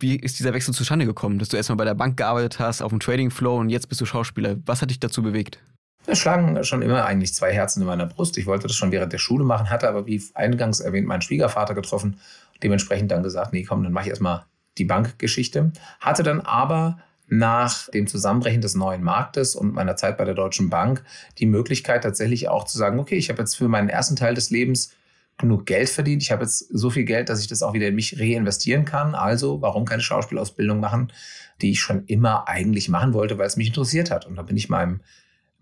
wie 0.00 0.16
ist 0.16 0.38
dieser 0.38 0.52
Wechsel 0.52 0.74
zustande 0.74 1.06
gekommen, 1.06 1.38
dass 1.38 1.48
du 1.48 1.56
erstmal 1.56 1.76
bei 1.76 1.84
der 1.84 1.94
Bank 1.94 2.16
gearbeitet 2.16 2.58
hast, 2.58 2.82
auf 2.82 2.90
dem 2.90 2.98
Trading 2.98 3.30
Flow 3.30 3.58
und 3.58 3.70
jetzt 3.70 3.88
bist 3.88 4.00
du 4.00 4.06
Schauspieler. 4.06 4.56
Was 4.66 4.82
hat 4.82 4.90
dich 4.90 4.98
dazu 4.98 5.22
bewegt? 5.22 5.60
Es 6.06 6.18
schlagen 6.18 6.62
schon 6.64 6.82
immer 6.82 7.06
eigentlich 7.06 7.32
zwei 7.32 7.52
Herzen 7.52 7.80
in 7.80 7.86
meiner 7.86 8.04
Brust. 8.04 8.36
Ich 8.36 8.44
wollte 8.44 8.66
das 8.66 8.76
schon 8.76 8.92
während 8.92 9.12
der 9.12 9.18
Schule 9.18 9.44
machen, 9.44 9.70
hatte 9.70 9.88
aber 9.88 10.06
wie 10.06 10.22
eingangs 10.34 10.80
erwähnt 10.80 11.06
meinen 11.06 11.22
Schwiegervater 11.22 11.74
getroffen, 11.74 12.18
dementsprechend 12.62 13.10
dann 13.10 13.22
gesagt, 13.22 13.52
nee, 13.52 13.62
komm, 13.62 13.84
dann 13.84 13.92
mache 13.92 14.06
ich 14.06 14.10
erstmal 14.10 14.44
die 14.76 14.84
Bankgeschichte. 14.84 15.72
Hatte 16.00 16.24
dann 16.24 16.40
aber 16.40 16.98
nach 17.38 17.88
dem 17.90 18.06
Zusammenbrechen 18.06 18.60
des 18.60 18.74
neuen 18.74 19.02
Marktes 19.02 19.54
und 19.54 19.74
meiner 19.74 19.96
Zeit 19.96 20.16
bei 20.16 20.24
der 20.24 20.34
Deutschen 20.34 20.70
Bank 20.70 21.02
die 21.38 21.46
Möglichkeit 21.46 22.02
tatsächlich 22.02 22.48
auch 22.48 22.64
zu 22.64 22.78
sagen, 22.78 22.98
okay, 22.98 23.16
ich 23.16 23.30
habe 23.30 23.40
jetzt 23.40 23.56
für 23.56 23.68
meinen 23.68 23.88
ersten 23.88 24.16
Teil 24.16 24.34
des 24.34 24.50
Lebens 24.50 24.94
genug 25.38 25.66
Geld 25.66 25.88
verdient. 25.88 26.22
Ich 26.22 26.30
habe 26.30 26.42
jetzt 26.42 26.58
so 26.58 26.90
viel 26.90 27.04
Geld, 27.04 27.28
dass 27.28 27.40
ich 27.40 27.48
das 27.48 27.62
auch 27.62 27.74
wieder 27.74 27.88
in 27.88 27.94
mich 27.94 28.20
reinvestieren 28.20 28.84
kann. 28.84 29.14
Also 29.14 29.60
warum 29.62 29.84
keine 29.84 30.02
Schauspielausbildung 30.02 30.78
machen, 30.78 31.12
die 31.60 31.72
ich 31.72 31.80
schon 31.80 32.04
immer 32.06 32.48
eigentlich 32.48 32.88
machen 32.88 33.14
wollte, 33.14 33.36
weil 33.38 33.46
es 33.46 33.56
mich 33.56 33.68
interessiert 33.68 34.10
hat. 34.10 34.26
Und 34.26 34.36
da 34.36 34.42
bin 34.42 34.56
ich 34.56 34.68
meinem 34.68 35.00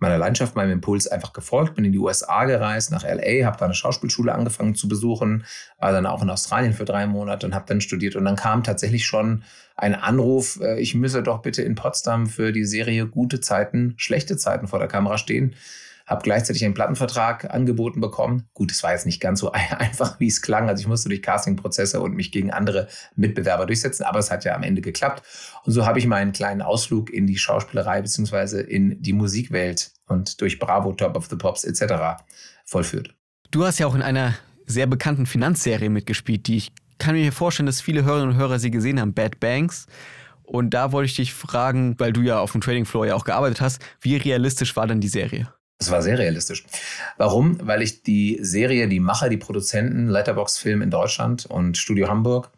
meiner 0.03 0.19
Leidenschaft, 0.19 0.55
meinem 0.57 0.73
Impuls 0.73 1.07
einfach 1.07 1.33
gefolgt, 1.33 1.77
bin 1.77 1.87
in 1.87 1.93
die 1.93 1.99
USA 1.99 2.45
gereist, 2.45 2.91
nach 2.91 3.05
LA, 3.05 3.47
habe 3.47 3.57
da 3.57 3.65
eine 3.65 3.75
Schauspielschule 3.75 4.35
angefangen 4.35 4.75
zu 4.75 4.89
besuchen, 4.89 5.45
war 5.79 5.93
dann 5.93 6.05
auch 6.05 6.23
in 6.23 6.29
Australien 6.29 6.75
für 6.75 6.85
drei 6.85 7.07
Monate 7.07 7.47
und 7.47 7.55
habe 7.55 7.65
dann 7.67 7.81
studiert. 7.81 8.17
Und 8.17 8.27
dann 8.27 8.37
kam 8.37 8.63
tatsächlich 8.63 9.07
schon 9.07 9.45
ein 9.77 9.95
Anruf, 9.95 10.61
äh, 10.61 10.79
ich 10.79 10.95
müsse 10.95 11.23
doch 11.23 11.41
bitte 11.41 11.63
in 11.63 11.75
Potsdam 11.75 12.27
für 12.27 12.53
die 12.53 12.65
Serie 12.65 13.07
Gute 13.07 13.41
Zeiten, 13.41 13.95
schlechte 13.97 14.37
Zeiten 14.37 14.69
vor 14.69 14.79
der 14.79 14.89
Kamera 14.89 15.17
stehen 15.17 15.55
habe 16.07 16.23
gleichzeitig 16.23 16.65
einen 16.65 16.75
Plattenvertrag 16.75 17.53
angeboten 17.53 18.01
bekommen. 18.01 18.49
Gut, 18.55 18.71
es 18.71 18.83
war 18.83 18.93
jetzt 18.93 19.07
nicht 19.07 19.21
ganz 19.21 19.41
so 19.41 19.53
einfach, 19.79 20.21
wie 20.21 20.27
es 20.27 20.43
klang. 20.43 20.69
Also 20.69 20.81
ich 20.81 20.89
musste 20.89 21.09
durch 21.09 21.23
Castingprozesse 21.23 22.01
und 22.01 22.15
mich 22.15 22.33
gegen 22.33 22.51
andere 22.51 22.89
Mitbewerber 23.17 23.67
durchsetzen, 23.67 24.05
aber 24.05 24.19
es 24.19 24.31
hat 24.31 24.45
ja 24.45 24.55
am 24.55 24.63
Ende 24.63 24.83
geklappt. 24.83 25.23
Und 25.65 25.73
so 25.73 25.87
habe 25.87 25.99
ich 25.99 26.07
meinen 26.07 26.33
kleinen 26.33 26.63
Ausflug 26.63 27.11
in 27.11 27.27
die 27.27 27.39
Schauspielerei 27.39 28.03
beziehungsweise 28.03 28.61
in 28.61 29.01
die 29.03 29.13
Musikwelt 29.13 29.92
und 30.07 30.41
durch 30.41 30.59
Bravo, 30.59 30.93
Top 30.93 31.17
of 31.17 31.27
the 31.27 31.37
Pops 31.37 31.65
etc. 31.65 32.23
vollführt. 32.65 33.15
Du 33.51 33.65
hast 33.65 33.79
ja 33.79 33.87
auch 33.87 33.95
in 33.95 34.03
einer 34.03 34.35
sehr 34.67 34.87
bekannten 34.87 35.27
Finanzserie 35.27 35.91
mitgespielt, 35.91 36.47
die 36.47 36.57
ich 36.57 36.73
kann 36.99 37.17
mir 37.17 37.33
vorstellen, 37.33 37.67
dass 37.67 37.81
viele 37.81 38.05
Hörerinnen 38.05 38.35
und 38.35 38.37
Hörer 38.37 38.61
sie 38.61 38.71
gesehen 38.71 39.01
haben, 39.01 39.13
Bad 39.13 39.41
Banks. 39.41 39.87
Und 40.45 40.71
da 40.71 40.93
wollte 40.93 41.07
ich 41.07 41.17
dich 41.17 41.35
fragen, 41.35 41.99
weil 41.99 42.13
du 42.13 42.21
ja 42.21 42.39
auf 42.39 42.53
dem 42.53 42.61
Trading 42.61 42.85
Floor 42.85 43.07
ja 43.07 43.15
auch 43.15 43.25
gearbeitet 43.25 43.61
hast, 43.61 43.83
wie 44.01 44.17
realistisch 44.17 44.77
war 44.77 44.87
denn 44.87 45.01
die 45.01 45.09
Serie? 45.09 45.53
Es 45.79 45.91
war 45.91 46.01
sehr 46.01 46.17
realistisch. 46.17 46.65
Warum? 47.17 47.59
Weil 47.67 47.83
ich 47.83 48.05
die 48.05 48.39
Serie, 48.41 48.87
die 48.87 49.01
Macher, 49.01 49.29
die 49.29 49.37
Produzenten, 49.37 50.09
Letterbox 50.09 50.59
Film 50.59 50.81
in 50.81 50.91
Deutschland 50.91 51.47
und 51.47 51.77
Studio 51.77 52.09
Hamburg 52.09 52.51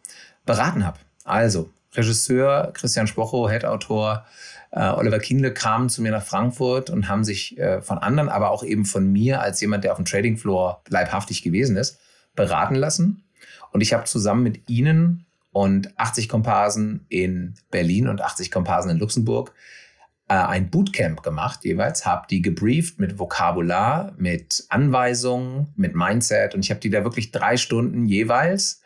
beraten 0.45 0.85
habe. 0.85 0.99
Also, 1.23 1.71
Regisseur 1.95 2.71
Christian 2.73 3.07
Spocho, 3.07 3.49
Head-Autor 3.49 4.25
äh, 4.75 4.89
Oliver 4.89 5.19
Kienle 5.19 5.53
kamen 5.53 5.89
zu 5.89 6.01
mir 6.01 6.11
nach 6.11 6.25
Frankfurt 6.25 6.89
und 6.89 7.07
haben 7.07 7.23
sich 7.23 7.57
äh, 7.57 7.81
von 7.81 7.97
anderen, 7.97 8.29
aber 8.29 8.51
auch 8.51 8.63
eben 8.63 8.85
von 8.85 9.11
mir 9.11 9.41
als 9.41 9.61
jemand, 9.61 9.85
der 9.85 9.93
auf 9.93 9.97
dem 9.97 10.05
Trading 10.05 10.37
Floor 10.37 10.83
leibhaftig 10.89 11.41
gewesen 11.41 11.77
ist, 11.77 11.99
beraten 12.35 12.75
lassen. 12.75 13.23
Und 13.71 13.81
ich 13.81 13.93
habe 13.93 14.03
zusammen 14.03 14.43
mit 14.43 14.69
ihnen 14.69 15.25
und 15.51 15.97
80 15.97 16.27
Komparsen 16.27 17.05
in 17.07 17.55
Berlin 17.71 18.09
und 18.09 18.21
80 18.21 18.51
Komparsen 18.51 18.91
in 18.91 18.97
Luxemburg 18.97 19.53
äh, 20.27 20.33
ein 20.33 20.69
Bootcamp 20.69 21.23
gemacht 21.23 21.63
jeweils, 21.63 22.05
habe 22.05 22.27
die 22.29 22.41
gebrieft 22.41 22.99
mit 22.99 23.17
Vokabular, 23.17 24.13
mit 24.17 24.65
Anweisungen, 24.69 25.73
mit 25.77 25.95
Mindset 25.95 26.53
und 26.53 26.65
ich 26.65 26.71
habe 26.71 26.81
die 26.81 26.89
da 26.89 27.05
wirklich 27.05 27.31
drei 27.31 27.55
Stunden 27.55 28.05
jeweils 28.05 28.81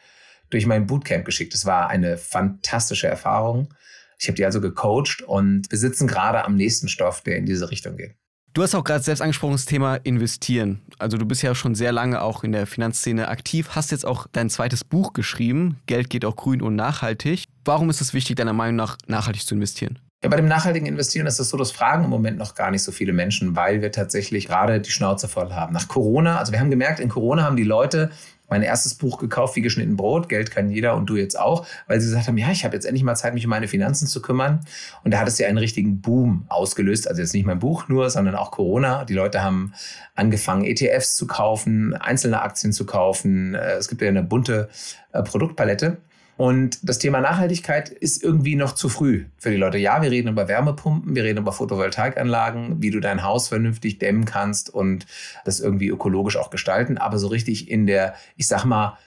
durch 0.52 0.68
mein 0.68 0.86
Bootcamp 0.86 1.26
geschickt. 1.26 1.54
Das 1.54 1.66
war 1.66 1.90
eine 1.90 2.18
fantastische 2.18 3.08
Erfahrung. 3.08 3.74
Ich 4.20 4.28
habe 4.28 4.36
die 4.36 4.46
also 4.46 4.60
gecoacht 4.60 5.22
und 5.26 5.70
wir 5.70 5.78
sitzen 5.78 6.08
gerade 6.08 6.44
am 6.46 6.56
nächsten 6.56 6.90
Stoff, 6.90 7.22
der 7.22 7.38
in 7.38 7.46
diese 7.46 7.72
Richtung 7.72 7.96
geht. 7.96 8.16
Du 8.54 8.64
hast 8.64 8.76
auch 8.76 8.84
gerade 8.84 9.04
selbst 9.04 9.22
angesprochen 9.22 9.54
das 9.54 9.66
Thema 9.66 9.96
investieren. 9.96 10.82
Also 10.98 11.18
du 11.18 11.26
bist 11.26 11.44
ja 11.44 11.54
schon 11.54 11.76
sehr 11.76 11.92
lange 11.92 12.22
auch 12.22 12.44
in 12.44 12.52
der 12.52 12.66
Finanzszene 12.66 13.28
aktiv, 13.28 13.70
hast 13.72 13.92
jetzt 13.92 14.06
auch 14.06 14.28
dein 14.32 14.50
zweites 14.50 14.84
Buch 14.84 15.14
geschrieben, 15.14 15.78
Geld 15.86 16.10
geht 16.10 16.26
auch 16.26 16.36
grün 16.36 16.62
und 16.62 16.76
nachhaltig. 16.76 17.46
Warum 17.64 17.90
ist 17.90 18.02
es 18.02 18.14
wichtig, 18.14 18.38
deiner 18.38 18.54
Meinung 18.54 18.76
nach 18.76 18.98
nachhaltig 19.08 19.46
zu 19.46 19.56
investieren? 19.56 20.00
Ja, 20.22 20.30
bei 20.30 20.36
dem 20.36 20.48
nachhaltigen 20.48 20.88
Investieren 20.88 21.28
ist 21.28 21.40
es 21.40 21.50
so, 21.50 21.56
das 21.56 21.72
fragen 21.72 22.04
im 22.04 22.10
Moment 22.10 22.38
noch 22.38 22.56
gar 22.56 22.72
nicht 22.72 22.84
so 22.84 22.92
viele 22.92 23.14
Menschen, 23.14 23.56
weil 23.56 23.82
wir 23.82 23.92
tatsächlich 23.92 24.48
gerade 24.48 24.82
die 24.82 24.92
Schnauze 24.92 25.30
voll 25.30 25.54
haben. 25.54 25.72
Nach 25.72 25.88
Corona, 25.88 26.40
also 26.40 26.52
wir 26.52 26.60
haben 26.60 26.70
gemerkt, 26.70 27.00
in 27.00 27.08
Corona 27.08 27.44
haben 27.44 27.56
die 27.56 27.64
Leute 27.64 28.10
mein 28.50 28.64
erstes 28.64 28.96
Buch 28.96 29.20
gekauft, 29.20 29.56
wie 29.56 29.62
geschnitten 29.62 29.96
Brot, 29.96 30.30
Geld 30.30 30.52
kann 30.52 30.70
jeder 30.70 30.96
und 30.96 31.10
du 31.10 31.16
jetzt 31.16 31.40
auch, 31.40 31.66
weil 31.88 32.00
sie 32.02 32.08
gesagt 32.08 32.28
haben, 32.28 32.38
ja, 32.38 32.52
ich 32.52 32.66
habe 32.66 32.76
jetzt 32.76 32.86
endlich 32.86 33.04
mal 33.04 33.16
Zeit, 33.16 33.34
mich 33.34 33.46
um 33.46 33.50
meine 33.50 33.68
Finanzen 33.68 34.08
zu 34.08 34.22
kümmern. 34.22 34.62
Und 35.04 35.12
da 35.14 35.20
hat 35.20 35.28
es 35.28 35.38
ja 35.38 35.48
einen 35.48 35.58
richtigen 35.58 36.02
Boom 36.02 36.46
ausgelöst. 36.50 37.08
Also 37.08 37.22
jetzt 37.22 37.34
nicht 37.34 37.46
mein 37.46 37.60
Buch 37.60 37.88
nur, 37.88 38.10
sondern 38.10 38.36
auch 38.36 38.52
Corona. 38.52 39.06
Die 39.06 39.14
Leute 39.14 39.44
haben 39.44 39.74
angefangen, 40.16 40.66
ETFs 40.66 41.16
zu 41.16 41.28
kaufen, 41.28 41.94
einzelne 41.94 42.42
Aktien 42.42 42.74
zu 42.74 42.86
kaufen. 42.86 43.56
Äh, 43.56 43.74
es 43.74 43.88
gibt 43.88 44.02
ja 44.02 44.08
eine 44.08 44.24
bunte 44.24 44.70
äh, 45.12 45.24
Produktpalette. 45.24 45.98
Und 46.40 46.80
das 46.88 47.00
Thema 47.00 47.20
Nachhaltigkeit 47.20 47.90
ist 47.90 48.24
irgendwie 48.24 48.56
noch 48.56 48.74
zu 48.74 48.88
früh 48.88 49.26
für 49.38 49.52
die 49.52 49.58
Leute. 49.58 49.78
Ja, 49.78 50.02
wir 50.02 50.10
reden 50.10 50.30
über 50.30 50.48
Wärmepumpen, 50.48 51.14
wir 51.14 51.26
reden 51.26 51.40
über 51.40 51.52
Photovoltaikanlagen, 51.52 52.82
wie 52.82 52.92
du 52.92 53.02
dein 53.02 53.24
Haus 53.24 53.50
vernünftig 53.50 54.00
dämmen 54.00 54.24
kannst 54.24 54.74
und 54.74 55.06
das 55.44 55.60
irgendwie 55.60 55.90
ökologisch 55.90 56.38
auch 56.38 56.50
gestalten. 56.50 56.98
Aber 56.98 57.20
so 57.20 57.28
richtig 57.28 57.70
in 57.70 57.88
der, 57.88 58.14
ich 58.38 58.48
sag 58.48 58.64
mal, 58.64 58.98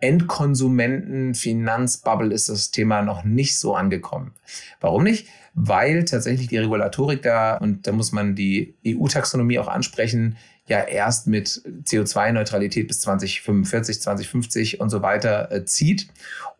Endkonsumenten-Finanzbubble 0.00 2.32
ist 2.32 2.48
das 2.48 2.70
Thema 2.70 3.02
noch 3.02 3.22
nicht 3.22 3.58
so 3.58 3.74
angekommen. 3.74 4.32
Warum 4.80 5.04
nicht? 5.04 5.28
Weil 5.60 6.04
tatsächlich 6.04 6.46
die 6.46 6.58
Regulatorik 6.58 7.22
da, 7.22 7.56
und 7.56 7.86
da 7.88 7.92
muss 7.92 8.12
man 8.12 8.36
die 8.36 8.76
EU-Taxonomie 8.86 9.58
auch 9.58 9.66
ansprechen, 9.66 10.36
ja 10.68 10.84
erst 10.84 11.26
mit 11.26 11.48
CO2-Neutralität 11.48 12.86
bis 12.86 13.00
2045, 13.00 14.00
2050 14.00 14.80
und 14.80 14.90
so 14.90 15.02
weiter 15.02 15.50
äh, 15.50 15.64
zieht 15.64 16.08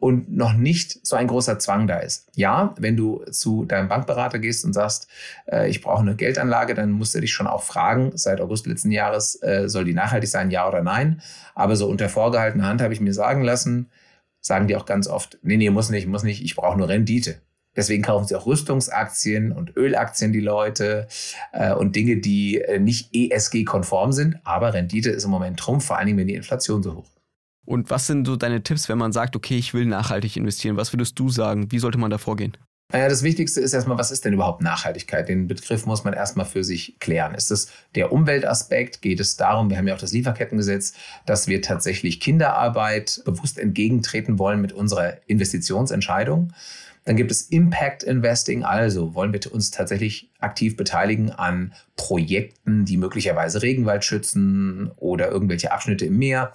und 0.01 0.35
noch 0.35 0.53
nicht 0.53 1.07
so 1.07 1.15
ein 1.15 1.29
großer 1.29 1.61
Zwang 1.61 1.87
da 1.87 1.99
ist. 1.99 2.29
Ja, 2.35 2.75
wenn 2.79 2.97
du 2.97 3.25
zu 3.31 3.65
deinem 3.67 3.89
Bankberater 3.89 4.41
gehst 4.41 4.65
und 4.65 4.73
sagst, 4.73 5.09
äh, 5.47 5.71
ich 5.71 5.81
brauche 5.81 6.03
eine 6.03 6.17
Geldanlage, 6.17 6.75
dann 6.75 6.91
musst 6.91 7.15
du 7.15 7.21
dich 7.21 7.33
schon 7.33 7.47
auch 7.47 7.63
fragen, 7.63 8.11
seit 8.17 8.41
August 8.41 8.67
letzten 8.67 8.91
Jahres, 8.91 9.41
äh, 9.43 9.69
soll 9.69 9.85
die 9.85 9.95
nachhaltig 9.95 10.29
sein, 10.29 10.51
ja 10.51 10.67
oder 10.67 10.83
nein? 10.83 11.23
Aber 11.55 11.77
so 11.77 11.87
unter 11.89 12.09
vorgehaltener 12.09 12.67
Hand 12.67 12.81
habe 12.81 12.95
ich 12.95 13.01
mir 13.01 13.15
sagen 13.15 13.43
lassen, 13.43 13.91
sagen 14.41 14.67
die 14.67 14.75
auch 14.75 14.87
ganz 14.87 15.07
oft, 15.07 15.39
nee, 15.43 15.57
nee, 15.57 15.71
muss 15.71 15.91
nicht, 15.91 16.09
muss 16.09 16.25
nicht, 16.25 16.43
ich 16.43 16.57
brauche 16.57 16.79
nur 16.79 16.89
Rendite. 16.89 17.41
Deswegen 17.79 18.03
kaufen 18.03 18.27
sie 18.27 18.35
auch 18.35 18.45
Rüstungsaktien 18.45 19.53
und 19.53 19.77
Ölaktien 19.77 20.33
die 20.33 20.41
Leute 20.41 21.07
äh, 21.53 21.73
und 21.73 21.95
Dinge, 21.95 22.17
die 22.17 22.61
äh, 22.61 22.81
nicht 22.81 23.15
ESG-konform 23.15 24.11
sind. 24.11 24.41
Aber 24.43 24.75
Rendite 24.75 25.11
ist 25.11 25.23
im 25.23 25.31
Moment 25.31 25.61
Trumpf, 25.61 25.85
vor 25.85 25.97
allen 25.97 26.07
Dingen, 26.09 26.19
wenn 26.19 26.27
die 26.27 26.35
Inflation 26.35 26.83
so 26.83 26.97
hoch 26.97 27.05
ist. 27.05 27.23
Und 27.65 27.89
was 27.89 28.09
sind 28.09 28.27
so 28.27 28.35
deine 28.35 28.65
Tipps, 28.65 28.89
wenn 28.89 28.99
man 28.99 29.13
sagt, 29.13 29.37
okay, 29.37 29.57
ich 29.57 29.75
will 29.75 29.87
nachhaltig 29.87 30.37
investieren? 30.37 30.77
Was 30.77 30.93
würdest 30.93 31.17
du 31.21 31.29
sagen? 31.29 31.71
Wie 31.71 31.79
sollte 31.79 31.99
man 31.99 32.11
da 32.11 32.19
vorgehen? 32.19 32.57
Naja, 32.91 33.11
das 33.11 33.23
Wichtigste 33.23 33.61
ist 33.61 33.75
erstmal, 33.75 33.99
was 33.99 34.11
ist 34.11 34.25
denn 34.25 34.33
überhaupt 34.33 34.63
Nachhaltigkeit? 34.63 35.29
Den 35.29 35.47
Begriff 35.47 35.85
muss 35.85 36.05
man 36.05 36.15
erstmal 36.15 36.47
für 36.47 36.65
sich 36.65 36.99
klären. 37.01 37.35
Ist 37.35 37.51
es 37.51 37.71
der 37.95 38.13
Umweltaspekt? 38.13 39.03
Geht 39.03 39.21
es 39.21 39.37
darum, 39.37 39.69
wir 39.69 39.77
haben 39.77 39.87
ja 39.87 39.95
auch 39.95 40.01
das 40.01 40.13
Lieferkettengesetz, 40.13 40.95
dass 41.27 41.49
wir 41.49 41.61
tatsächlich 41.61 42.19
Kinderarbeit 42.19 43.21
bewusst 43.27 43.59
entgegentreten 43.59 44.39
wollen 44.39 44.63
mit 44.63 44.73
unserer 44.73 45.19
Investitionsentscheidung? 45.27 46.55
Dann 47.05 47.17
gibt 47.17 47.31
es 47.31 47.43
Impact 47.43 48.05
Investing, 48.05 48.65
also 48.65 49.15
wollen 49.15 49.35
wir 49.35 49.53
uns 49.53 49.71
tatsächlich 49.71 50.31
aktiv 50.39 50.75
beteiligen 50.75 51.31
an 51.31 51.75
Projekten, 51.97 52.87
die 52.87 52.97
möglicherweise 52.97 53.61
Regenwald 53.61 54.03
schützen 54.03 54.93
oder 54.97 55.31
irgendwelche 55.31 55.73
Abschnitte 55.73 56.07
im 56.07 56.17
Meer. 56.17 56.53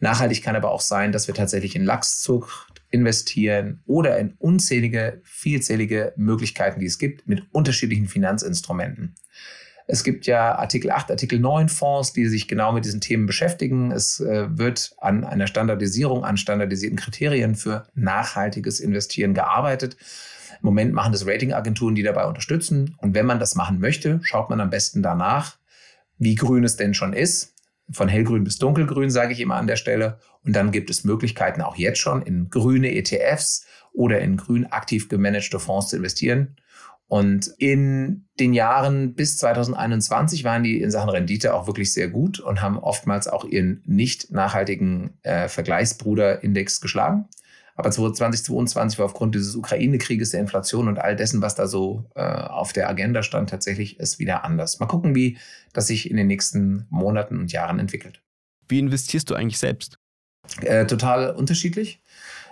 Nachhaltig 0.00 0.42
kann 0.42 0.56
aber 0.56 0.70
auch 0.70 0.80
sein, 0.82 1.12
dass 1.12 1.28
wir 1.28 1.34
tatsächlich 1.34 1.76
in 1.76 1.84
Lachszucht 1.84 2.71
investieren 2.92 3.82
oder 3.86 4.18
in 4.18 4.34
unzählige, 4.38 5.20
vielzählige 5.24 6.12
Möglichkeiten, 6.16 6.78
die 6.78 6.86
es 6.86 6.98
gibt, 6.98 7.26
mit 7.26 7.42
unterschiedlichen 7.50 8.06
Finanzinstrumenten. 8.06 9.14
Es 9.86 10.04
gibt 10.04 10.26
ja 10.26 10.54
Artikel 10.54 10.90
8, 10.90 11.10
Artikel 11.10 11.40
9 11.40 11.68
Fonds, 11.68 12.12
die 12.12 12.26
sich 12.26 12.46
genau 12.46 12.72
mit 12.72 12.84
diesen 12.84 13.00
Themen 13.00 13.26
beschäftigen. 13.26 13.90
Es 13.90 14.20
äh, 14.20 14.46
wird 14.56 14.94
an 14.98 15.24
einer 15.24 15.46
Standardisierung, 15.46 16.24
an 16.24 16.36
standardisierten 16.36 16.98
Kriterien 16.98 17.56
für 17.56 17.88
nachhaltiges 17.94 18.78
Investieren 18.78 19.34
gearbeitet. 19.34 19.96
Im 20.60 20.66
Moment 20.66 20.92
machen 20.92 21.12
das 21.12 21.26
Ratingagenturen, 21.26 21.94
die 21.94 22.04
dabei 22.04 22.26
unterstützen. 22.26 22.94
Und 22.98 23.14
wenn 23.14 23.26
man 23.26 23.40
das 23.40 23.54
machen 23.56 23.80
möchte, 23.80 24.20
schaut 24.22 24.50
man 24.50 24.60
am 24.60 24.70
besten 24.70 25.02
danach, 25.02 25.56
wie 26.18 26.36
grün 26.36 26.62
es 26.62 26.76
denn 26.76 26.94
schon 26.94 27.12
ist. 27.12 27.51
Von 27.92 28.08
hellgrün 28.08 28.44
bis 28.44 28.58
dunkelgrün, 28.58 29.10
sage 29.10 29.32
ich 29.32 29.40
immer 29.40 29.56
an 29.56 29.66
der 29.66 29.76
Stelle. 29.76 30.18
Und 30.44 30.54
dann 30.54 30.72
gibt 30.72 30.90
es 30.90 31.04
Möglichkeiten 31.04 31.60
auch 31.60 31.76
jetzt 31.76 31.98
schon 31.98 32.22
in 32.22 32.48
grüne 32.50 32.94
ETFs 32.94 33.66
oder 33.92 34.20
in 34.20 34.36
grün 34.36 34.66
aktiv 34.66 35.08
gemanagte 35.08 35.58
Fonds 35.58 35.88
zu 35.88 35.96
investieren. 35.96 36.56
Und 37.12 37.50
in 37.58 38.26
den 38.40 38.54
Jahren 38.54 39.14
bis 39.14 39.36
2021 39.36 40.44
waren 40.44 40.62
die 40.62 40.80
in 40.80 40.90
Sachen 40.90 41.10
Rendite 41.10 41.52
auch 41.52 41.66
wirklich 41.66 41.92
sehr 41.92 42.08
gut 42.08 42.40
und 42.40 42.62
haben 42.62 42.78
oftmals 42.78 43.28
auch 43.28 43.44
ihren 43.44 43.82
nicht 43.84 44.30
nachhaltigen 44.30 45.18
äh, 45.22 45.48
Vergleichsbruderindex 45.48 46.80
geschlagen. 46.80 47.28
Aber 47.74 47.90
2022 47.90 48.98
war 48.98 49.06
aufgrund 49.06 49.34
dieses 49.34 49.56
Ukraine-Krieges, 49.56 50.30
der 50.30 50.40
Inflation 50.40 50.88
und 50.88 50.98
all 50.98 51.16
dessen, 51.16 51.40
was 51.40 51.54
da 51.54 51.66
so 51.66 52.04
äh, 52.14 52.22
auf 52.22 52.72
der 52.72 52.88
Agenda 52.88 53.22
stand, 53.22 53.50
tatsächlich 53.50 53.98
es 53.98 54.18
wieder 54.18 54.44
anders. 54.44 54.78
Mal 54.78 54.86
gucken, 54.86 55.14
wie 55.14 55.38
das 55.72 55.86
sich 55.86 56.10
in 56.10 56.16
den 56.16 56.26
nächsten 56.26 56.86
Monaten 56.90 57.38
und 57.38 57.52
Jahren 57.52 57.78
entwickelt. 57.78 58.22
Wie 58.68 58.78
investierst 58.78 59.30
du 59.30 59.34
eigentlich 59.34 59.58
selbst? 59.58 59.98
Äh, 60.60 60.86
total 60.86 61.30
unterschiedlich. 61.30 62.00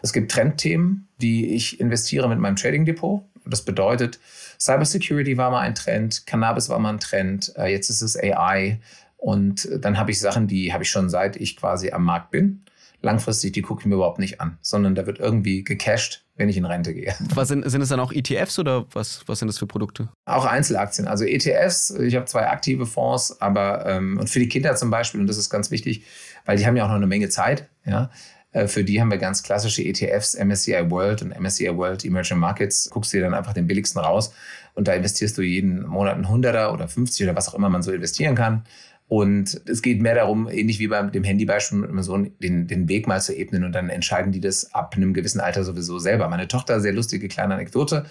Es 0.02 0.12
gibt 0.12 0.32
Trendthemen, 0.32 1.08
die 1.20 1.54
ich 1.54 1.80
investiere 1.80 2.28
mit 2.28 2.38
meinem 2.38 2.56
Trading 2.56 2.84
Depot. 2.84 3.24
Das 3.44 3.64
bedeutet, 3.64 4.18
Cybersecurity 4.58 5.36
war 5.36 5.50
mal 5.50 5.60
ein 5.60 5.74
Trend, 5.74 6.26
Cannabis 6.26 6.68
war 6.68 6.78
mal 6.78 6.94
ein 6.94 7.00
Trend, 7.00 7.52
äh, 7.56 7.66
jetzt 7.66 7.90
ist 7.90 8.02
es 8.02 8.16
AI. 8.16 8.80
Und 9.16 9.68
dann 9.80 9.98
habe 9.98 10.10
ich 10.10 10.20
Sachen, 10.20 10.46
die 10.46 10.72
habe 10.72 10.84
ich 10.84 10.90
schon 10.90 11.10
seit 11.10 11.36
ich 11.36 11.56
quasi 11.56 11.90
am 11.90 12.04
Markt 12.04 12.30
bin. 12.30 12.64
Langfristig, 13.02 13.52
die 13.52 13.62
gucke 13.62 13.80
ich 13.82 13.86
mir 13.86 13.94
überhaupt 13.94 14.18
nicht 14.18 14.40
an, 14.40 14.58
sondern 14.60 14.94
da 14.94 15.06
wird 15.06 15.18
irgendwie 15.18 15.64
gecached, 15.64 16.24
wenn 16.36 16.48
ich 16.48 16.56
in 16.56 16.64
Rente 16.64 16.92
gehe. 16.92 17.14
Was 17.34 17.48
sind, 17.48 17.68
sind 17.68 17.80
es 17.80 17.88
dann 17.88 18.00
auch 18.00 18.12
ETFs 18.12 18.58
oder 18.58 18.86
was, 18.92 19.22
was 19.26 19.38
sind 19.38 19.48
das 19.48 19.58
für 19.58 19.66
Produkte? 19.66 20.08
Auch 20.26 20.44
Einzelaktien. 20.44 21.08
Also 21.08 21.24
ETFs, 21.24 21.90
ich 21.90 22.14
habe 22.16 22.26
zwei 22.26 22.48
aktive 22.48 22.86
Fonds, 22.86 23.40
aber 23.40 23.86
ähm, 23.86 24.18
und 24.18 24.28
für 24.28 24.38
die 24.38 24.48
Kinder 24.48 24.74
zum 24.76 24.90
Beispiel, 24.90 25.20
und 25.20 25.26
das 25.26 25.38
ist 25.38 25.50
ganz 25.50 25.70
wichtig, 25.70 26.04
weil 26.44 26.56
die 26.56 26.66
haben 26.66 26.76
ja 26.76 26.84
auch 26.84 26.88
noch 26.88 26.96
eine 26.96 27.06
Menge 27.06 27.28
Zeit, 27.28 27.68
ja. 27.84 28.10
Äh, 28.52 28.66
für 28.66 28.84
die 28.84 29.00
haben 29.00 29.10
wir 29.10 29.18
ganz 29.18 29.42
klassische 29.42 29.82
ETFs, 29.82 30.34
MSCI 30.34 30.90
World 30.90 31.22
und 31.22 31.38
MSCI 31.38 31.76
World 31.76 32.04
Emerging 32.04 32.38
Markets. 32.38 32.90
Guckst 32.90 33.12
dir 33.12 33.22
dann 33.22 33.34
einfach 33.34 33.52
den 33.52 33.66
billigsten 33.66 34.00
raus 34.00 34.32
und 34.74 34.88
da 34.88 34.92
investierst 34.92 35.36
du 35.38 35.42
jeden 35.42 35.86
Monat 35.86 36.14
einen 36.14 36.28
Hunderter 36.28 36.72
oder 36.72 36.88
50 36.88 37.26
oder 37.26 37.36
was 37.36 37.48
auch 37.48 37.54
immer 37.54 37.68
man 37.68 37.82
so 37.82 37.92
investieren 37.92 38.34
kann. 38.34 38.64
Und 39.10 39.60
es 39.66 39.82
geht 39.82 40.00
mehr 40.00 40.14
darum, 40.14 40.48
ähnlich 40.48 40.78
wie 40.78 40.86
beim 40.86 41.10
dem 41.10 41.24
Handybeispiel 41.24 41.78
mit 41.78 41.90
meinem 41.90 42.04
Sohn, 42.04 42.30
den, 42.38 42.68
den 42.68 42.88
Weg 42.88 43.08
mal 43.08 43.20
zu 43.20 43.34
ebnen 43.34 43.64
und 43.64 43.72
dann 43.72 43.90
entscheiden 43.90 44.30
die 44.30 44.40
das 44.40 44.72
ab 44.72 44.94
einem 44.96 45.14
gewissen 45.14 45.40
Alter 45.40 45.64
sowieso 45.64 45.98
selber. 45.98 46.28
Meine 46.28 46.46
Tochter, 46.46 46.78
sehr 46.78 46.92
lustige 46.92 47.26
kleine 47.26 47.54
Anekdote, 47.54 48.06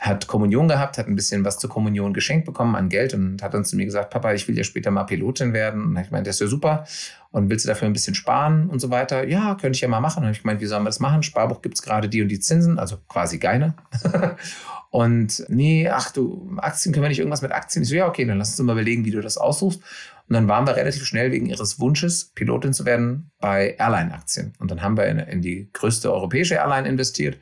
hat 0.00 0.26
Kommunion 0.26 0.66
gehabt, 0.66 0.98
hat 0.98 1.06
ein 1.06 1.14
bisschen 1.14 1.44
was 1.44 1.58
zur 1.58 1.70
Kommunion 1.70 2.12
geschenkt 2.14 2.46
bekommen 2.46 2.74
an 2.74 2.88
Geld 2.88 3.14
und 3.14 3.44
hat 3.44 3.54
dann 3.54 3.64
zu 3.64 3.76
mir 3.76 3.84
gesagt, 3.84 4.10
Papa, 4.10 4.34
ich 4.34 4.48
will 4.48 4.58
ja 4.58 4.64
später 4.64 4.90
mal 4.90 5.04
Pilotin 5.04 5.52
werden. 5.52 5.84
Und 5.84 5.96
ich 5.98 6.10
meinte, 6.10 6.30
das 6.30 6.36
ist 6.36 6.40
ja 6.40 6.46
super. 6.48 6.84
Und 7.30 7.48
willst 7.48 7.64
du 7.64 7.68
dafür 7.68 7.86
ein 7.86 7.92
bisschen 7.92 8.16
sparen 8.16 8.68
und 8.68 8.80
so 8.80 8.90
weiter? 8.90 9.28
Ja, 9.28 9.54
könnte 9.54 9.76
ich 9.76 9.82
ja 9.82 9.88
mal 9.88 10.00
machen. 10.00 10.24
Und 10.24 10.32
ich 10.32 10.42
meinte, 10.42 10.62
wie 10.62 10.66
sollen 10.66 10.82
wir 10.82 10.88
das 10.88 10.98
machen? 10.98 11.22
Sparbuch 11.22 11.62
gibt 11.62 11.76
es 11.76 11.82
gerade 11.82 12.08
die 12.08 12.22
und 12.22 12.28
die 12.28 12.40
Zinsen, 12.40 12.80
also 12.80 12.96
quasi 13.08 13.38
keine. 13.38 13.76
und 14.90 15.44
nee, 15.48 15.88
ach 15.88 16.10
du, 16.10 16.56
Aktien 16.56 16.92
können 16.92 17.04
wir 17.04 17.08
nicht 17.08 17.20
irgendwas 17.20 17.42
mit 17.42 17.52
Aktien? 17.52 17.84
Ich 17.84 17.88
so, 17.88 17.94
ja, 17.94 18.08
okay, 18.08 18.24
dann 18.24 18.38
lass 18.38 18.50
uns 18.50 18.66
mal 18.66 18.72
überlegen, 18.72 19.04
wie 19.04 19.12
du 19.12 19.20
das 19.20 19.38
aussuchst. 19.38 19.80
Und 20.28 20.34
dann 20.34 20.48
waren 20.48 20.66
wir 20.66 20.76
relativ 20.76 21.04
schnell 21.04 21.32
wegen 21.32 21.46
ihres 21.46 21.78
Wunsches, 21.78 22.32
Pilotin 22.34 22.72
zu 22.72 22.84
werden, 22.84 23.30
bei 23.40 23.76
Airline-Aktien. 23.78 24.54
Und 24.58 24.70
dann 24.70 24.82
haben 24.82 24.96
wir 24.96 25.06
in, 25.06 25.18
in 25.18 25.42
die 25.42 25.70
größte 25.72 26.12
europäische 26.12 26.54
Airline 26.54 26.88
investiert 26.88 27.38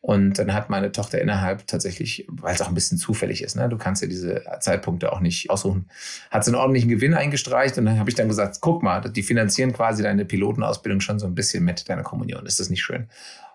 und 0.00 0.38
dann 0.38 0.54
hat 0.54 0.70
meine 0.70 0.92
Tochter 0.92 1.20
innerhalb 1.20 1.66
tatsächlich, 1.66 2.24
weil 2.30 2.54
es 2.54 2.62
auch 2.62 2.68
ein 2.68 2.74
bisschen 2.74 2.98
zufällig 2.98 3.42
ist, 3.42 3.56
ne? 3.56 3.68
du 3.68 3.76
kannst 3.76 4.00
ja 4.00 4.08
diese 4.08 4.44
Zeitpunkte 4.60 5.12
auch 5.12 5.20
nicht 5.20 5.50
aussuchen, 5.50 5.88
hat 6.30 6.44
sie 6.44 6.50
einen 6.50 6.60
ordentlichen 6.60 6.88
Gewinn 6.88 7.14
eingestreicht 7.14 7.76
und 7.78 7.84
dann 7.84 7.98
habe 7.98 8.08
ich 8.08 8.14
dann 8.14 8.28
gesagt, 8.28 8.58
guck 8.60 8.82
mal, 8.82 9.00
die 9.00 9.22
finanzieren 9.24 9.72
quasi 9.72 10.04
deine 10.04 10.24
Pilotenausbildung 10.24 11.00
schon 11.00 11.18
so 11.18 11.26
ein 11.26 11.34
bisschen 11.34 11.64
mit 11.64 11.88
deiner 11.88 12.04
Kommunion. 12.04 12.46
Ist 12.46 12.60
das 12.60 12.70
nicht 12.70 12.82
schön? 12.82 13.08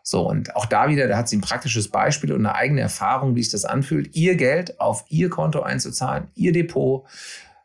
So, 0.05 0.27
und 0.27 0.53
auch 0.57 0.65
da 0.65 0.89
wieder, 0.89 1.07
da 1.07 1.17
hat 1.17 1.29
sie 1.29 1.37
ein 1.37 1.41
praktisches 1.41 1.87
Beispiel 1.87 2.33
und 2.33 2.45
eine 2.45 2.55
eigene 2.55 2.81
Erfahrung, 2.81 3.35
wie 3.35 3.41
sich 3.41 3.53
das 3.53 3.63
anfühlt, 3.63 4.13
ihr 4.13 4.35
Geld 4.35 4.81
auf 4.81 5.05
ihr 5.07 5.29
Konto 5.29 5.61
einzuzahlen, 5.61 6.27
ihr 6.35 6.51
Depot. 6.51 7.05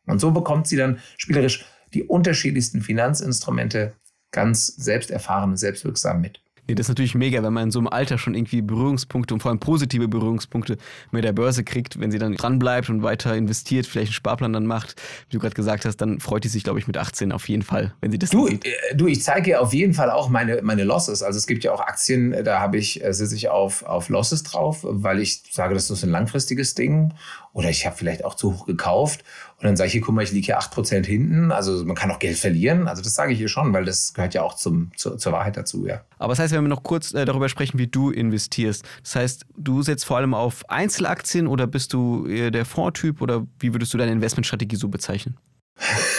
Und 0.09 0.21
so 0.21 0.31
bekommt 0.31 0.66
sie 0.66 0.77
dann 0.77 0.99
spielerisch 1.16 1.64
die 1.94 2.05
unterschiedlichsten 2.05 2.83
Finanzinstrumente 2.83 3.94
ganz 4.31 4.66
selbst 4.66 5.11
erfahren 5.11 5.51
und 5.51 5.57
selbstwirksam 5.57 6.21
mit. 6.21 6.40
Nee, 6.68 6.75
das 6.75 6.85
ist 6.85 6.88
natürlich 6.90 7.14
mega, 7.14 7.42
wenn 7.42 7.55
man 7.55 7.64
in 7.64 7.71
so 7.71 7.79
einem 7.79 7.88
Alter 7.88 8.18
schon 8.18 8.35
irgendwie 8.35 8.61
Berührungspunkte 8.61 9.33
und 9.33 9.40
vor 9.40 9.51
allem 9.51 9.59
positive 9.59 10.07
Berührungspunkte 10.07 10.77
mit 11.11 11.25
der 11.25 11.33
Börse 11.33 11.64
kriegt. 11.64 11.99
Wenn 11.99 12.11
sie 12.11 12.18
dann 12.18 12.35
dranbleibt 12.35 12.90
und 12.90 13.03
weiter 13.03 13.35
investiert, 13.35 13.87
vielleicht 13.87 14.09
einen 14.09 14.12
Sparplan 14.12 14.53
dann 14.53 14.66
macht, 14.66 15.01
wie 15.31 15.37
du 15.37 15.40
gerade 15.40 15.55
gesagt 15.55 15.87
hast, 15.87 15.97
dann 15.97 16.21
freut 16.21 16.44
die 16.44 16.49
sich, 16.49 16.64
glaube 16.64 16.79
ich, 16.79 16.87
mit 16.87 16.99
18 16.99 17.33
auf 17.33 17.49
jeden 17.49 17.62
Fall, 17.62 17.94
wenn 18.03 18.11
sie 18.11 18.18
das 18.18 18.29
du, 18.29 18.49
sieht. 18.49 18.66
Äh, 18.66 18.94
du, 18.94 19.07
ich 19.07 19.23
zeige 19.23 19.59
auf 19.61 19.73
jeden 19.73 19.94
Fall 19.94 20.11
auch 20.11 20.29
meine, 20.29 20.61
meine 20.61 20.85
Losses. 20.85 21.23
Also 21.23 21.38
es 21.38 21.47
gibt 21.47 21.64
ja 21.64 21.73
auch 21.73 21.81
Aktien, 21.81 22.37
da 22.44 22.61
habe 22.61 22.77
ich, 22.77 23.03
äh, 23.03 23.14
sitze 23.14 23.35
ich 23.35 23.49
auf, 23.49 23.83
auf 23.85 24.11
Losses 24.11 24.42
drauf, 24.42 24.81
weil 24.83 25.21
ich 25.21 25.44
sage, 25.51 25.73
das 25.73 25.88
ist 25.88 26.05
ein 26.05 26.11
langfristiges 26.11 26.75
Ding. 26.75 27.14
Oder 27.55 27.71
ich 27.71 27.87
habe 27.87 27.97
vielleicht 27.97 28.27
auch 28.27 28.35
zu 28.35 28.53
hoch 28.53 28.66
gekauft 28.66 29.25
und 29.61 29.64
dann 29.64 29.77
sage 29.77 29.88
ich 29.88 29.92
hier, 29.92 30.03
guck 30.03 30.14
mal, 30.14 30.23
ich 30.23 30.31
liege 30.31 30.47
hier 30.47 30.61
8% 30.61 31.05
hinten. 31.05 31.51
Also 31.51 31.85
man 31.85 31.97
kann 31.97 32.12
auch 32.12 32.21
Geld 32.21 32.38
verlieren. 32.38 32.87
Also 32.87 33.03
das 33.03 33.14
sage 33.14 33.33
ich 33.33 33.38
hier 33.38 33.49
schon, 33.49 33.73
weil 33.73 33.85
das 33.85 34.14
gehört 34.14 34.33
ja 34.33 34.42
auch 34.42 34.55
zum, 34.55 34.92
zu, 34.97 35.16
zur 35.16 35.33
Wahrheit 35.33 35.57
dazu, 35.57 35.85
ja. 35.85 36.03
Aber 36.18 36.31
das 36.31 36.38
heißt, 36.38 36.55
wenn 36.55 36.62
wir 36.62 36.68
noch 36.68 36.85
kurz 36.85 37.12
äh, 37.12 37.25
darüber 37.25 37.49
sprechen, 37.49 37.77
wie 37.77 37.88
du 37.88 38.11
investierst. 38.11 38.85
Das 39.03 39.16
heißt, 39.16 39.47
du 39.57 39.83
setzt 39.83 40.05
vor 40.05 40.16
allem 40.16 40.33
auf 40.33 40.68
Einzelaktien 40.71 41.49
oder 41.49 41.66
bist 41.66 41.92
du 41.92 42.27
eher 42.27 42.53
der 42.53 42.64
Fondtyp 42.64 43.21
oder 43.21 43.49
wie 43.59 43.75
würdest 43.75 43.92
du 43.92 43.99
deine 43.99 44.12
Investmentstrategie 44.12 44.77
so 44.77 44.88
bezeichnen? 44.88 45.37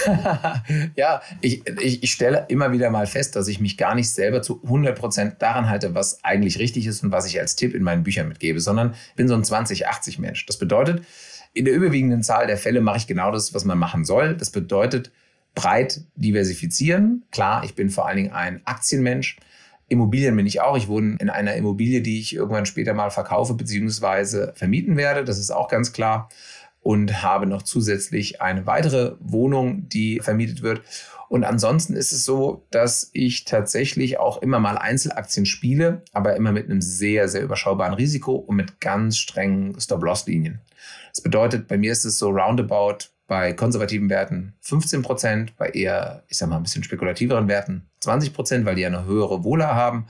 ja, 0.95 1.21
ich, 1.39 1.65
ich, 1.81 2.03
ich, 2.03 2.11
stelle 2.11 2.45
immer 2.47 2.71
wieder 2.71 2.89
mal 2.89 3.07
fest, 3.07 3.35
dass 3.35 3.47
ich 3.47 3.59
mich 3.59 3.77
gar 3.77 3.95
nicht 3.95 4.09
selber 4.09 4.41
zu 4.41 4.61
100% 4.65 5.37
daran 5.37 5.69
halte, 5.69 5.95
was 5.95 6.23
eigentlich 6.23 6.59
richtig 6.59 6.85
ist 6.87 7.03
und 7.03 7.11
was 7.11 7.25
ich 7.25 7.39
als 7.39 7.55
Tipp 7.55 7.73
in 7.73 7.83
meinen 7.83 8.03
Büchern 8.03 8.29
mitgebe, 8.29 8.59
sondern 8.59 8.95
bin 9.15 9.27
so 9.27 9.33
ein 9.33 9.43
20-80-Mensch. 9.43 10.45
Das 10.45 10.57
bedeutet, 10.57 11.03
in 11.53 11.65
der 11.65 11.73
überwiegenden 11.73 12.23
Zahl 12.23 12.47
der 12.47 12.57
Fälle 12.57 12.81
mache 12.81 12.97
ich 12.97 13.07
genau 13.07 13.31
das, 13.31 13.53
was 13.53 13.65
man 13.65 13.77
machen 13.77 14.05
soll. 14.05 14.35
Das 14.35 14.51
bedeutet 14.51 15.11
breit 15.55 16.01
diversifizieren. 16.15 17.25
Klar, 17.31 17.63
ich 17.63 17.75
bin 17.75 17.89
vor 17.89 18.07
allen 18.07 18.17
Dingen 18.17 18.31
ein 18.31 18.61
Aktienmensch. 18.65 19.37
Immobilien 19.87 20.35
bin 20.35 20.45
ich 20.45 20.61
auch. 20.61 20.77
Ich 20.77 20.87
wohne 20.87 21.17
in 21.19 21.29
einer 21.29 21.55
Immobilie, 21.55 22.01
die 22.01 22.19
ich 22.19 22.35
irgendwann 22.35 22.65
später 22.65 22.93
mal 22.93 23.09
verkaufe 23.09 23.55
bzw. 23.55 24.53
vermieten 24.53 24.95
werde. 24.95 25.23
Das 25.23 25.39
ist 25.39 25.51
auch 25.51 25.67
ganz 25.67 25.91
klar. 25.91 26.29
Und 26.81 27.23
habe 27.23 27.45
noch 27.45 27.63
zusätzlich 27.63 28.41
eine 28.41 28.65
weitere 28.65 29.15
Wohnung, 29.19 29.89
die 29.89 30.19
vermietet 30.21 30.61
wird. 30.61 30.81
Und 31.27 31.43
ansonsten 31.43 31.93
ist 31.93 32.11
es 32.11 32.25
so, 32.25 32.65
dass 32.71 33.09
ich 33.13 33.45
tatsächlich 33.45 34.17
auch 34.17 34.41
immer 34.41 34.59
mal 34.59 34.77
Einzelaktien 34.77 35.45
spiele, 35.45 36.03
aber 36.13 36.35
immer 36.35 36.51
mit 36.51 36.65
einem 36.65 36.81
sehr, 36.81 37.27
sehr 37.27 37.43
überschaubaren 37.43 37.93
Risiko 37.93 38.35
und 38.35 38.55
mit 38.55 38.79
ganz 38.79 39.17
strengen 39.17 39.79
Stop-Loss-Linien. 39.79 40.61
Das 41.19 41.23
bedeutet, 41.25 41.67
bei 41.67 41.77
mir 41.77 41.91
ist 41.91 42.05
es 42.05 42.17
so 42.17 42.29
roundabout 42.29 43.09
bei 43.27 43.51
konservativen 43.51 44.09
Werten 44.09 44.53
15 44.61 45.01
Prozent, 45.01 45.57
bei 45.57 45.67
eher, 45.67 46.23
ich 46.29 46.37
sag 46.37 46.47
mal, 46.47 46.55
ein 46.55 46.63
bisschen 46.63 46.81
spekulativeren 46.81 47.49
Werten 47.49 47.89
20 47.99 48.33
Prozent, 48.33 48.65
weil 48.65 48.75
die 48.75 48.83
ja 48.83 48.87
eine 48.87 49.03
höhere 49.03 49.43
Wohler 49.43 49.75
haben. 49.75 50.05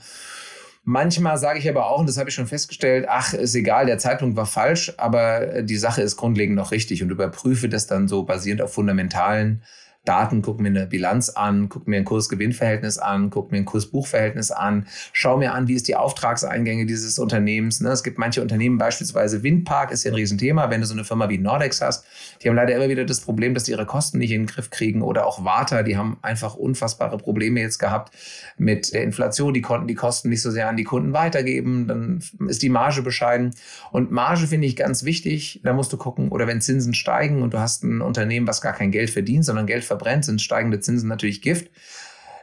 Manchmal 0.84 1.36
sage 1.36 1.58
ich 1.58 1.68
aber 1.68 1.90
auch, 1.90 1.98
und 1.98 2.08
das 2.08 2.16
habe 2.16 2.28
ich 2.28 2.34
schon 2.36 2.46
festgestellt, 2.46 3.06
ach, 3.08 3.34
ist 3.34 3.56
egal, 3.56 3.86
der 3.86 3.98
Zeitpunkt 3.98 4.36
war 4.36 4.46
falsch, 4.46 4.92
aber 4.98 5.62
die 5.62 5.78
Sache 5.78 6.00
ist 6.00 6.16
grundlegend 6.16 6.54
noch 6.54 6.70
richtig 6.70 7.02
und 7.02 7.10
überprüfe 7.10 7.68
das 7.68 7.88
dann 7.88 8.06
so 8.06 8.22
basierend 8.22 8.62
auf 8.62 8.72
fundamentalen 8.72 9.64
Daten, 10.06 10.40
gucke 10.40 10.62
mir 10.62 10.68
eine 10.68 10.86
Bilanz 10.86 11.28
an, 11.28 11.68
gucke 11.68 11.90
mir 11.90 11.98
ein 11.98 12.06
Kurs-Gewinn-Verhältnis 12.06 12.96
an, 12.96 13.28
gucke 13.28 13.52
mir 13.52 13.58
ein 13.58 13.66
Kurs-Buch-Verhältnis 13.66 14.50
an, 14.50 14.86
schaue 15.12 15.38
mir 15.38 15.52
an, 15.52 15.68
wie 15.68 15.74
ist 15.74 15.88
die 15.88 15.96
Auftragseingänge 15.96 16.86
dieses 16.86 17.18
Unternehmens. 17.18 17.80
Ne? 17.80 17.90
Es 17.90 18.02
gibt 18.02 18.18
manche 18.18 18.40
Unternehmen, 18.40 18.78
beispielsweise 18.78 19.42
Windpark 19.42 19.90
ist 19.90 20.04
ja 20.04 20.10
ein 20.10 20.14
Riesenthema, 20.14 20.70
wenn 20.70 20.80
du 20.80 20.86
so 20.86 20.94
eine 20.94 21.04
Firma 21.04 21.28
wie 21.28 21.36
Nordex 21.36 21.82
hast, 21.82 22.06
die 22.42 22.48
haben 22.48 22.56
leider 22.56 22.74
immer 22.74 22.88
wieder 22.88 23.04
das 23.04 23.20
Problem, 23.20 23.52
dass 23.52 23.64
die 23.64 23.72
ihre 23.72 23.84
Kosten 23.84 24.18
nicht 24.18 24.30
in 24.30 24.42
den 24.42 24.46
Griff 24.46 24.70
kriegen 24.70 25.02
oder 25.02 25.26
auch 25.26 25.44
Warta, 25.44 25.82
die 25.82 25.98
haben 25.98 26.16
einfach 26.22 26.54
unfassbare 26.54 27.18
Probleme 27.18 27.60
jetzt 27.60 27.78
gehabt 27.78 28.14
mit 28.56 28.94
der 28.94 29.02
Inflation, 29.02 29.52
die 29.52 29.60
konnten 29.60 29.86
die 29.86 29.94
Kosten 29.94 30.30
nicht 30.30 30.40
so 30.40 30.50
sehr 30.50 30.68
an 30.68 30.78
die 30.78 30.84
Kunden 30.84 31.12
weitergeben, 31.12 31.86
dann 31.86 32.22
ist 32.48 32.62
die 32.62 32.70
Marge 32.70 33.02
bescheiden 33.02 33.50
und 33.92 34.10
Marge 34.10 34.46
finde 34.46 34.66
ich 34.66 34.76
ganz 34.76 35.04
wichtig, 35.04 35.60
da 35.62 35.74
musst 35.74 35.92
du 35.92 35.98
gucken, 35.98 36.30
oder 36.30 36.46
wenn 36.46 36.62
Zinsen 36.62 36.94
steigen 36.94 37.42
und 37.42 37.52
du 37.52 37.58
hast 37.58 37.84
ein 37.84 38.00
Unternehmen, 38.00 38.46
was 38.46 38.62
gar 38.62 38.72
kein 38.72 38.90
Geld 38.90 39.10
verdient, 39.10 39.44
sondern 39.44 39.66
Geld 39.66 39.84
verbrennt, 39.90 40.24
sind 40.24 40.40
steigende 40.40 40.78
Zinsen 40.78 41.08
natürlich 41.08 41.42
Gift. 41.42 41.68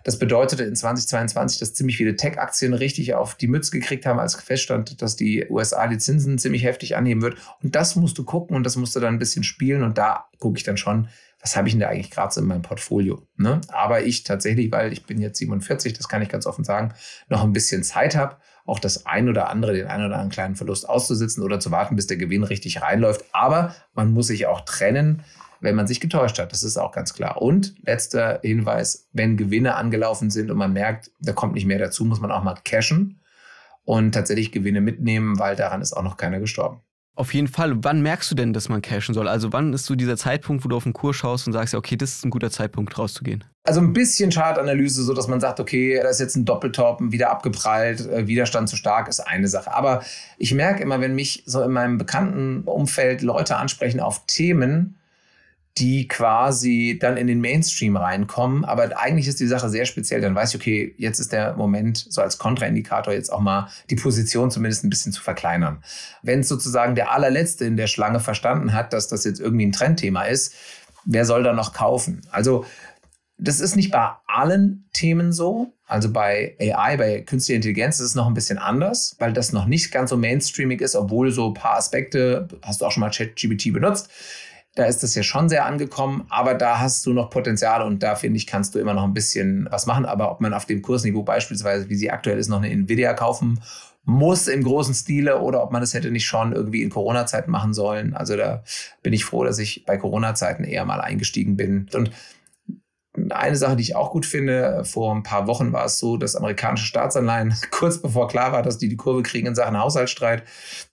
Das 0.03 0.19
bedeutete 0.19 0.63
in 0.63 0.75
2022, 0.75 1.60
dass 1.60 1.73
ziemlich 1.73 1.97
viele 1.97 2.15
Tech-Aktien 2.15 2.73
richtig 2.73 3.13
auf 3.13 3.36
die 3.36 3.47
Mütze 3.47 3.71
gekriegt 3.71 4.05
haben, 4.05 4.19
als 4.19 4.36
feststand, 4.36 5.01
dass 5.01 5.15
die 5.15 5.45
USA 5.49 5.88
die 5.88 5.97
Zinsen 5.97 6.38
ziemlich 6.38 6.63
heftig 6.63 6.95
anheben 6.95 7.21
wird. 7.21 7.38
Und 7.62 7.75
das 7.75 7.95
musst 7.95 8.17
du 8.17 8.23
gucken 8.23 8.55
und 8.55 8.63
das 8.63 8.77
musst 8.77 8.95
du 8.95 8.99
dann 8.99 9.15
ein 9.15 9.19
bisschen 9.19 9.43
spielen. 9.43 9.83
Und 9.83 9.97
da 9.97 10.29
gucke 10.39 10.57
ich 10.57 10.63
dann 10.63 10.77
schon, 10.77 11.10
was 11.41 11.55
habe 11.55 11.67
ich 11.67 11.73
denn 11.73 11.81
da 11.81 11.89
eigentlich 11.89 12.12
gerade 12.12 12.33
so 12.33 12.41
in 12.41 12.47
meinem 12.47 12.62
Portfolio? 12.62 13.27
Ne? 13.36 13.62
Aber 13.67 14.03
ich 14.03 14.23
tatsächlich, 14.23 14.71
weil 14.71 14.93
ich 14.93 15.05
bin 15.05 15.19
jetzt 15.19 15.39
47, 15.39 15.93
das 15.93 16.07
kann 16.07 16.21
ich 16.21 16.29
ganz 16.29 16.45
offen 16.45 16.63
sagen, 16.63 16.93
noch 17.29 17.43
ein 17.43 17.53
bisschen 17.53 17.83
Zeit 17.83 18.15
habe, 18.15 18.38
auch 18.65 18.79
das 18.79 19.05
ein 19.05 19.29
oder 19.29 19.49
andere, 19.49 19.73
den 19.73 19.88
ein 19.88 19.99
oder 19.99 20.15
anderen 20.15 20.29
kleinen 20.29 20.55
Verlust 20.55 20.88
auszusitzen 20.88 21.43
oder 21.43 21.60
zu 21.60 21.71
warten, 21.71 21.95
bis 21.95 22.07
der 22.07 22.17
Gewinn 22.17 22.43
richtig 22.43 22.81
reinläuft. 22.81 23.25
Aber 23.33 23.75
man 23.93 24.12
muss 24.12 24.27
sich 24.27 24.45
auch 24.45 24.62
trennen 24.62 25.23
wenn 25.59 25.75
man 25.75 25.87
sich 25.87 25.99
getäuscht 25.99 26.39
hat. 26.39 26.51
Das 26.51 26.63
ist 26.63 26.77
auch 26.77 26.91
ganz 26.91 27.13
klar. 27.13 27.41
Und 27.41 27.75
letzter 27.85 28.39
Hinweis, 28.43 29.07
wenn 29.13 29.37
Gewinne 29.37 29.75
angelaufen 29.75 30.29
sind 30.29 30.51
und 30.51 30.57
man 30.57 30.73
merkt, 30.73 31.11
da 31.19 31.33
kommt 31.33 31.53
nicht 31.53 31.65
mehr 31.65 31.79
dazu, 31.79 32.05
muss 32.05 32.19
man 32.19 32.31
auch 32.31 32.43
mal 32.43 32.55
cashen 32.63 33.19
und 33.85 34.11
tatsächlich 34.11 34.51
Gewinne 34.51 34.81
mitnehmen, 34.81 35.39
weil 35.39 35.55
daran 35.55 35.81
ist 35.81 35.93
auch 35.93 36.03
noch 36.03 36.17
keiner 36.17 36.39
gestorben. 36.39 36.81
Auf 37.17 37.33
jeden 37.33 37.47
Fall. 37.47 37.83
Wann 37.83 38.03
merkst 38.03 38.29
du 38.29 38.35
denn, 38.35 38.53
dass 38.53 38.69
man 38.69 38.83
cashen 38.83 39.15
soll? 39.15 39.27
Also 39.27 39.51
wann 39.51 39.73
ist 39.73 39.87
so 39.87 39.95
dieser 39.95 40.17
Zeitpunkt, 40.17 40.63
wo 40.63 40.69
du 40.69 40.75
auf 40.75 40.83
den 40.83 40.93
Kurs 40.93 41.15
schaust 41.15 41.47
und 41.47 41.53
sagst, 41.53 41.73
ja, 41.73 41.79
okay, 41.79 41.97
das 41.97 42.13
ist 42.13 42.25
ein 42.25 42.29
guter 42.29 42.51
Zeitpunkt, 42.51 42.95
rauszugehen? 42.95 43.43
Also 43.63 43.81
ein 43.81 43.91
bisschen 43.91 44.29
Chartanalyse, 44.29 45.01
so 45.01 45.15
dass 45.15 45.27
man 45.27 45.39
sagt, 45.39 45.59
okay, 45.59 45.99
da 45.99 46.09
ist 46.09 46.19
jetzt 46.19 46.35
ein 46.35 46.45
Doppeltop, 46.45 46.99
wieder 47.01 47.31
abgeprallt, 47.31 48.01
äh, 48.01 48.27
Widerstand 48.27 48.69
zu 48.69 48.75
stark, 48.75 49.07
ist 49.07 49.19
eine 49.19 49.47
Sache. 49.47 49.73
Aber 49.73 50.03
ich 50.37 50.53
merke 50.53 50.83
immer, 50.83 51.01
wenn 51.01 51.15
mich 51.15 51.41
so 51.47 51.63
in 51.63 51.71
meinem 51.71 51.97
bekannten 51.97 52.61
Umfeld 52.65 53.23
Leute 53.23 53.57
ansprechen 53.57 53.99
auf 53.99 54.27
Themen, 54.27 54.96
die 55.77 56.07
quasi 56.07 56.97
dann 56.99 57.17
in 57.17 57.27
den 57.27 57.39
Mainstream 57.39 57.97
reinkommen. 57.97 58.65
Aber 58.65 58.97
eigentlich 58.97 59.27
ist 59.27 59.39
die 59.39 59.47
Sache 59.47 59.69
sehr 59.69 59.85
speziell. 59.85 60.21
Dann 60.21 60.33
weiß 60.33 60.53
ich, 60.53 60.59
okay, 60.59 60.95
jetzt 60.97 61.19
ist 61.19 61.31
der 61.31 61.55
Moment, 61.55 62.05
so 62.09 62.21
als 62.21 62.37
Kontraindikator 62.37 63.13
jetzt 63.13 63.31
auch 63.31 63.41
mal 63.41 63.69
die 63.89 63.95
Position 63.95 64.49
zumindest 64.49 64.83
ein 64.83 64.89
bisschen 64.89 65.11
zu 65.11 65.21
verkleinern. 65.21 65.83
Wenn 66.23 66.39
es 66.39 66.47
sozusagen 66.47 66.95
der 66.95 67.11
allerletzte 67.11 67.65
in 67.65 67.77
der 67.77 67.87
Schlange 67.87 68.19
verstanden 68.19 68.73
hat, 68.73 68.91
dass 68.91 69.07
das 69.07 69.23
jetzt 69.23 69.39
irgendwie 69.39 69.67
ein 69.67 69.71
Trendthema 69.71 70.23
ist, 70.23 70.55
wer 71.05 71.25
soll 71.25 71.43
da 71.43 71.53
noch 71.53 71.73
kaufen? 71.73 72.21
Also 72.31 72.65
das 73.37 73.59
ist 73.59 73.75
nicht 73.75 73.91
bei 73.91 74.09
allen 74.25 74.89
Themen 74.93 75.31
so. 75.31 75.73
Also 75.85 76.11
bei 76.11 76.55
AI, 76.59 76.97
bei 76.97 77.21
künstlicher 77.21 77.57
Intelligenz 77.57 77.99
ist 77.99 78.07
es 78.07 78.15
noch 78.15 78.27
ein 78.27 78.33
bisschen 78.33 78.57
anders, 78.57 79.15
weil 79.19 79.31
das 79.31 79.53
noch 79.53 79.65
nicht 79.65 79.91
ganz 79.91 80.09
so 80.09 80.17
mainstreamig 80.17 80.81
ist, 80.81 80.95
obwohl 80.95 81.31
so 81.31 81.49
ein 81.49 81.53
paar 81.53 81.77
Aspekte, 81.77 82.47
hast 82.63 82.81
du 82.81 82.85
auch 82.85 82.91
schon 82.91 83.01
mal 83.01 83.11
ChatGPT 83.11 83.71
benutzt, 83.71 84.09
da 84.77 84.85
ist 84.85 85.01
das 85.01 85.15
ja 85.15 85.23
schon 85.23 85.49
sehr 85.49 85.65
angekommen, 85.65 86.25
aber 86.29 86.53
da 86.53 86.79
hast 86.79 87.03
du 87.07 87.13
noch 87.13 87.31
Potenzial 87.31 87.81
und 87.81 88.03
da 88.03 88.15
finde 88.15 88.37
ich, 88.37 88.45
kannst 88.45 88.75
du 88.75 88.79
immer 88.79 88.93
noch 88.93 89.03
ein 89.03 89.13
bisschen 89.13 89.67
was 89.71 89.87
machen. 89.87 90.05
Aber 90.05 90.31
ob 90.31 90.39
man 90.39 90.53
auf 90.53 90.65
dem 90.65 90.83
Kursniveau 90.83 91.23
beispielsweise, 91.23 91.89
wie 91.89 91.95
sie 91.95 92.11
aktuell 92.11 92.37
ist, 92.37 92.47
noch 92.47 92.61
eine 92.61 92.69
Nvidia 92.69 93.13
kaufen 93.13 93.59
muss 94.09 94.47
im 94.47 94.63
großen 94.63 94.93
Stile 94.93 95.41
oder 95.41 95.61
ob 95.61 95.73
man 95.73 95.81
das 95.81 95.93
hätte 95.93 96.11
nicht 96.11 96.25
schon 96.25 96.53
irgendwie 96.53 96.81
in 96.81 96.89
Corona-Zeiten 96.89 97.51
machen 97.51 97.73
sollen. 97.73 98.13
Also 98.13 98.37
da 98.37 98.63
bin 99.03 99.11
ich 99.11 99.25
froh, 99.25 99.43
dass 99.43 99.59
ich 99.59 99.83
bei 99.85 99.97
Corona-Zeiten 99.97 100.63
eher 100.63 100.85
mal 100.85 101.01
eingestiegen 101.01 101.57
bin. 101.57 101.89
Und 101.93 102.11
eine 103.32 103.56
Sache, 103.56 103.75
die 103.75 103.84
ich 103.84 103.95
auch 103.95 104.12
gut 104.12 104.25
finde, 104.25 104.84
vor 104.86 105.13
ein 105.13 105.23
paar 105.23 105.47
Wochen 105.47 105.73
war 105.73 105.86
es 105.86 105.99
so, 105.99 106.17
dass 106.17 106.36
amerikanische 106.36 106.86
Staatsanleihen, 106.86 107.56
kurz 107.71 108.01
bevor 108.01 108.27
klar 108.27 108.51
war, 108.51 108.62
dass 108.62 108.77
die 108.77 108.89
die 108.89 108.97
Kurve 108.97 109.23
kriegen 109.23 109.47
in 109.47 109.56
Sachen 109.56 109.77
Haushaltsstreit, 109.77 110.43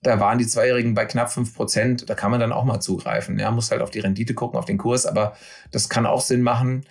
da 0.02 0.20
waren 0.20 0.38
die 0.38 0.46
Zweijährigen 0.46 0.94
bei 0.94 1.04
knapp 1.04 1.30
5 1.30 1.54
Prozent. 1.54 2.08
Da 2.08 2.14
kann 2.14 2.30
man 2.30 2.40
dann 2.40 2.52
auch 2.52 2.64
mal 2.64 2.80
zugreifen. 2.80 3.38
Ja, 3.38 3.50
muss 3.50 3.70
halt 3.70 3.82
auf 3.82 3.90
die 3.90 4.00
Rendite 4.00 4.34
gucken, 4.34 4.58
auf 4.58 4.64
den 4.64 4.78
Kurs, 4.78 5.06
aber 5.06 5.36
das 5.70 5.88
kann 5.88 6.06
auch 6.06 6.20
Sinn 6.20 6.42
machen. 6.42 6.84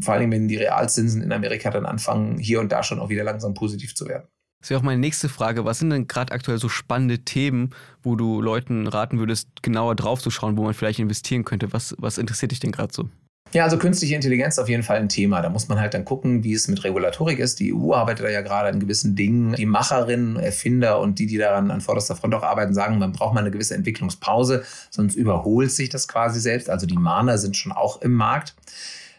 Vor 0.00 0.14
allem, 0.14 0.32
wenn 0.32 0.48
die 0.48 0.56
Realzinsen 0.56 1.22
in 1.22 1.32
Amerika 1.32 1.70
dann 1.70 1.86
anfangen, 1.86 2.38
hier 2.38 2.60
und 2.60 2.72
da 2.72 2.82
schon 2.82 2.98
auch 2.98 3.08
wieder 3.08 3.24
langsam 3.24 3.54
positiv 3.54 3.94
zu 3.94 4.08
werden. 4.08 4.26
Das 4.60 4.70
wäre 4.70 4.80
auch 4.80 4.84
meine 4.84 5.00
nächste 5.00 5.28
Frage. 5.28 5.66
Was 5.66 5.80
sind 5.80 5.90
denn 5.90 6.08
gerade 6.08 6.32
aktuell 6.32 6.58
so 6.58 6.70
spannende 6.70 7.18
Themen, 7.18 7.74
wo 8.02 8.16
du 8.16 8.40
Leuten 8.40 8.86
raten 8.86 9.18
würdest, 9.18 9.62
genauer 9.62 9.94
drauf 9.94 10.20
zu 10.20 10.30
schauen, 10.30 10.56
wo 10.56 10.64
man 10.64 10.72
vielleicht 10.72 10.98
investieren 10.98 11.44
könnte? 11.44 11.72
Was, 11.74 11.94
was 11.98 12.16
interessiert 12.16 12.50
dich 12.50 12.60
denn 12.60 12.72
gerade 12.72 12.92
so? 12.92 13.08
Ja, 13.54 13.62
also 13.62 13.78
künstliche 13.78 14.16
Intelligenz 14.16 14.54
ist 14.54 14.58
auf 14.58 14.68
jeden 14.68 14.82
Fall 14.82 14.96
ein 14.96 15.08
Thema. 15.08 15.40
Da 15.40 15.48
muss 15.48 15.68
man 15.68 15.78
halt 15.78 15.94
dann 15.94 16.04
gucken, 16.04 16.42
wie 16.42 16.54
es 16.54 16.66
mit 16.66 16.82
Regulatorik 16.82 17.38
ist. 17.38 17.60
Die 17.60 17.72
EU 17.72 17.92
arbeitet 17.92 18.26
da 18.26 18.28
ja 18.28 18.40
gerade 18.40 18.68
an 18.68 18.80
gewissen 18.80 19.14
Dingen. 19.14 19.54
Die 19.54 19.64
Macherinnen, 19.64 20.34
Erfinder 20.34 20.98
und 20.98 21.20
die, 21.20 21.26
die 21.26 21.38
daran 21.38 21.70
an 21.70 21.80
vorderster 21.80 22.16
Front 22.16 22.34
auch 22.34 22.42
arbeiten, 22.42 22.74
sagen, 22.74 22.98
man 22.98 23.12
braucht 23.12 23.32
mal 23.32 23.42
eine 23.42 23.52
gewisse 23.52 23.76
Entwicklungspause, 23.76 24.64
sonst 24.90 25.14
überholt 25.14 25.70
sich 25.70 25.88
das 25.88 26.08
quasi 26.08 26.40
selbst. 26.40 26.68
Also 26.68 26.86
die 26.86 26.96
Mahner 26.96 27.38
sind 27.38 27.56
schon 27.56 27.70
auch 27.70 28.02
im 28.02 28.14
Markt. 28.14 28.56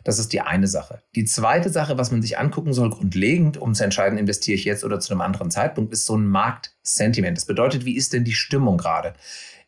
Das 0.04 0.20
ist 0.20 0.34
die 0.34 0.42
eine 0.42 0.68
Sache. 0.68 1.02
Die 1.16 1.24
zweite 1.24 1.70
Sache, 1.70 1.98
was 1.98 2.12
man 2.12 2.22
sich 2.22 2.38
angucken 2.38 2.74
soll, 2.74 2.90
grundlegend, 2.90 3.56
um 3.56 3.74
zu 3.74 3.86
entscheiden, 3.86 4.18
investiere 4.18 4.56
ich 4.56 4.66
jetzt 4.66 4.84
oder 4.84 5.00
zu 5.00 5.14
einem 5.14 5.22
anderen 5.22 5.50
Zeitpunkt, 5.50 5.94
ist 5.94 6.06
so 6.06 6.18
ein 6.18 6.28
Marktsentiment. 6.28 7.38
Das 7.38 7.46
bedeutet, 7.46 7.86
wie 7.86 7.96
ist 7.96 8.12
denn 8.12 8.26
die 8.26 8.34
Stimmung 8.34 8.78
gerade? 8.78 9.14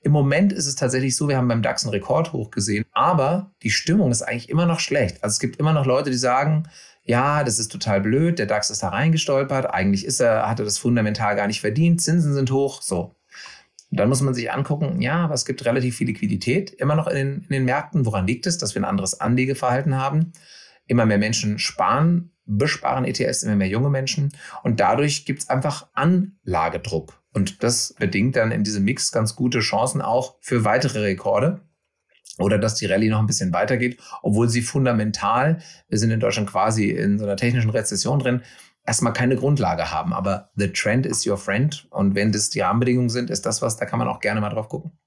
Im 0.07 0.13
Moment 0.13 0.53
ist 0.53 0.67
es 0.67 0.75
tatsächlich 0.75 1.17
so, 1.17 1.27
wir 1.27 1.35
haben 1.35 1.49
beim 1.49 1.61
DAX 1.61 1.83
einen 1.83 1.91
Rekord 1.91 2.31
hochgesehen, 2.31 2.85
aber 2.93 3.51
die 3.61 3.69
Stimmung 3.69 4.09
ist 4.09 4.21
eigentlich 4.21 4.47
immer 4.47 4.65
noch 4.65 4.79
schlecht. 4.79 5.21
Also 5.21 5.33
es 5.33 5.39
gibt 5.41 5.57
immer 5.57 5.73
noch 5.73 5.85
Leute, 5.85 6.09
die 6.09 6.17
sagen, 6.17 6.63
ja, 7.03 7.43
das 7.43 7.59
ist 7.59 7.73
total 7.73 7.99
blöd, 7.99 8.39
der 8.39 8.45
DAX 8.45 8.69
ist 8.69 8.83
da 8.83 8.87
reingestolpert, 8.87 9.65
eigentlich 9.65 10.05
ist 10.05 10.21
er, 10.21 10.47
hat 10.47 10.59
er 10.59 10.63
das 10.63 10.77
fundamental 10.77 11.35
gar 11.35 11.47
nicht 11.47 11.59
verdient, 11.59 11.99
Zinsen 11.99 12.33
sind 12.33 12.51
hoch, 12.51 12.81
so. 12.81 13.15
Dann 13.91 14.07
muss 14.07 14.21
man 14.21 14.33
sich 14.33 14.49
angucken, 14.49 15.01
ja, 15.01 15.25
aber 15.25 15.33
es 15.33 15.43
gibt 15.43 15.65
relativ 15.65 15.97
viel 15.97 16.07
Liquidität 16.07 16.71
immer 16.71 16.95
noch 16.95 17.07
in 17.07 17.15
den, 17.17 17.41
in 17.41 17.49
den 17.49 17.65
Märkten. 17.65 18.05
Woran 18.05 18.27
liegt 18.27 18.47
es, 18.47 18.57
dass 18.57 18.75
wir 18.75 18.81
ein 18.81 18.89
anderes 18.89 19.19
Anlegeverhalten 19.19 19.97
haben? 19.97 20.31
Immer 20.85 21.05
mehr 21.05 21.17
Menschen 21.17 21.59
sparen, 21.59 22.31
besparen 22.45 23.03
ETS, 23.03 23.43
immer 23.43 23.57
mehr 23.57 23.67
junge 23.67 23.89
Menschen. 23.89 24.31
Und 24.63 24.79
dadurch 24.79 25.25
gibt 25.25 25.39
es 25.39 25.49
einfach 25.49 25.87
Anlagedruck. 25.91 27.21
Und 27.37 27.61
das 27.61 27.93
bedingt 27.99 28.35
dann 28.35 28.51
in 28.51 28.63
diesem 28.63 28.83
Mix 28.83 29.11
ganz 29.11 29.35
gute 29.35 29.59
Chancen 29.59 30.01
auch 30.01 30.37
für 30.41 30.65
weitere 30.65 31.01
Rekorde 31.01 31.61
oder 32.39 32.57
dass 32.57 32.73
die 32.73 32.87
Rallye 32.87 33.09
noch 33.09 33.19
ein 33.19 33.27
bisschen 33.27 33.53
weitergeht, 33.53 33.99
obwohl 34.23 34.49
sie 34.49 34.63
fundamental, 34.63 35.59
wir 35.87 35.99
sind 35.99 36.09
in 36.09 36.19
Deutschland 36.19 36.49
quasi 36.49 36.89
in 36.89 37.19
so 37.19 37.25
einer 37.25 37.37
technischen 37.37 37.69
Rezession 37.69 38.17
drin, 38.17 38.41
erstmal 38.87 39.13
keine 39.13 39.35
Grundlage 39.35 39.91
haben. 39.91 40.13
Aber 40.13 40.49
the 40.55 40.67
trend 40.73 41.05
is 41.05 41.27
your 41.27 41.37
friend. 41.37 41.85
Und 41.91 42.15
wenn 42.15 42.31
das 42.31 42.49
die 42.49 42.61
Rahmenbedingungen 42.61 43.09
sind, 43.09 43.29
ist 43.29 43.45
das 43.45 43.61
was, 43.61 43.77
da 43.77 43.85
kann 43.85 43.99
man 43.99 44.07
auch 44.07 44.19
gerne 44.19 44.41
mal 44.41 44.49
drauf 44.49 44.67
gucken. 44.67 44.97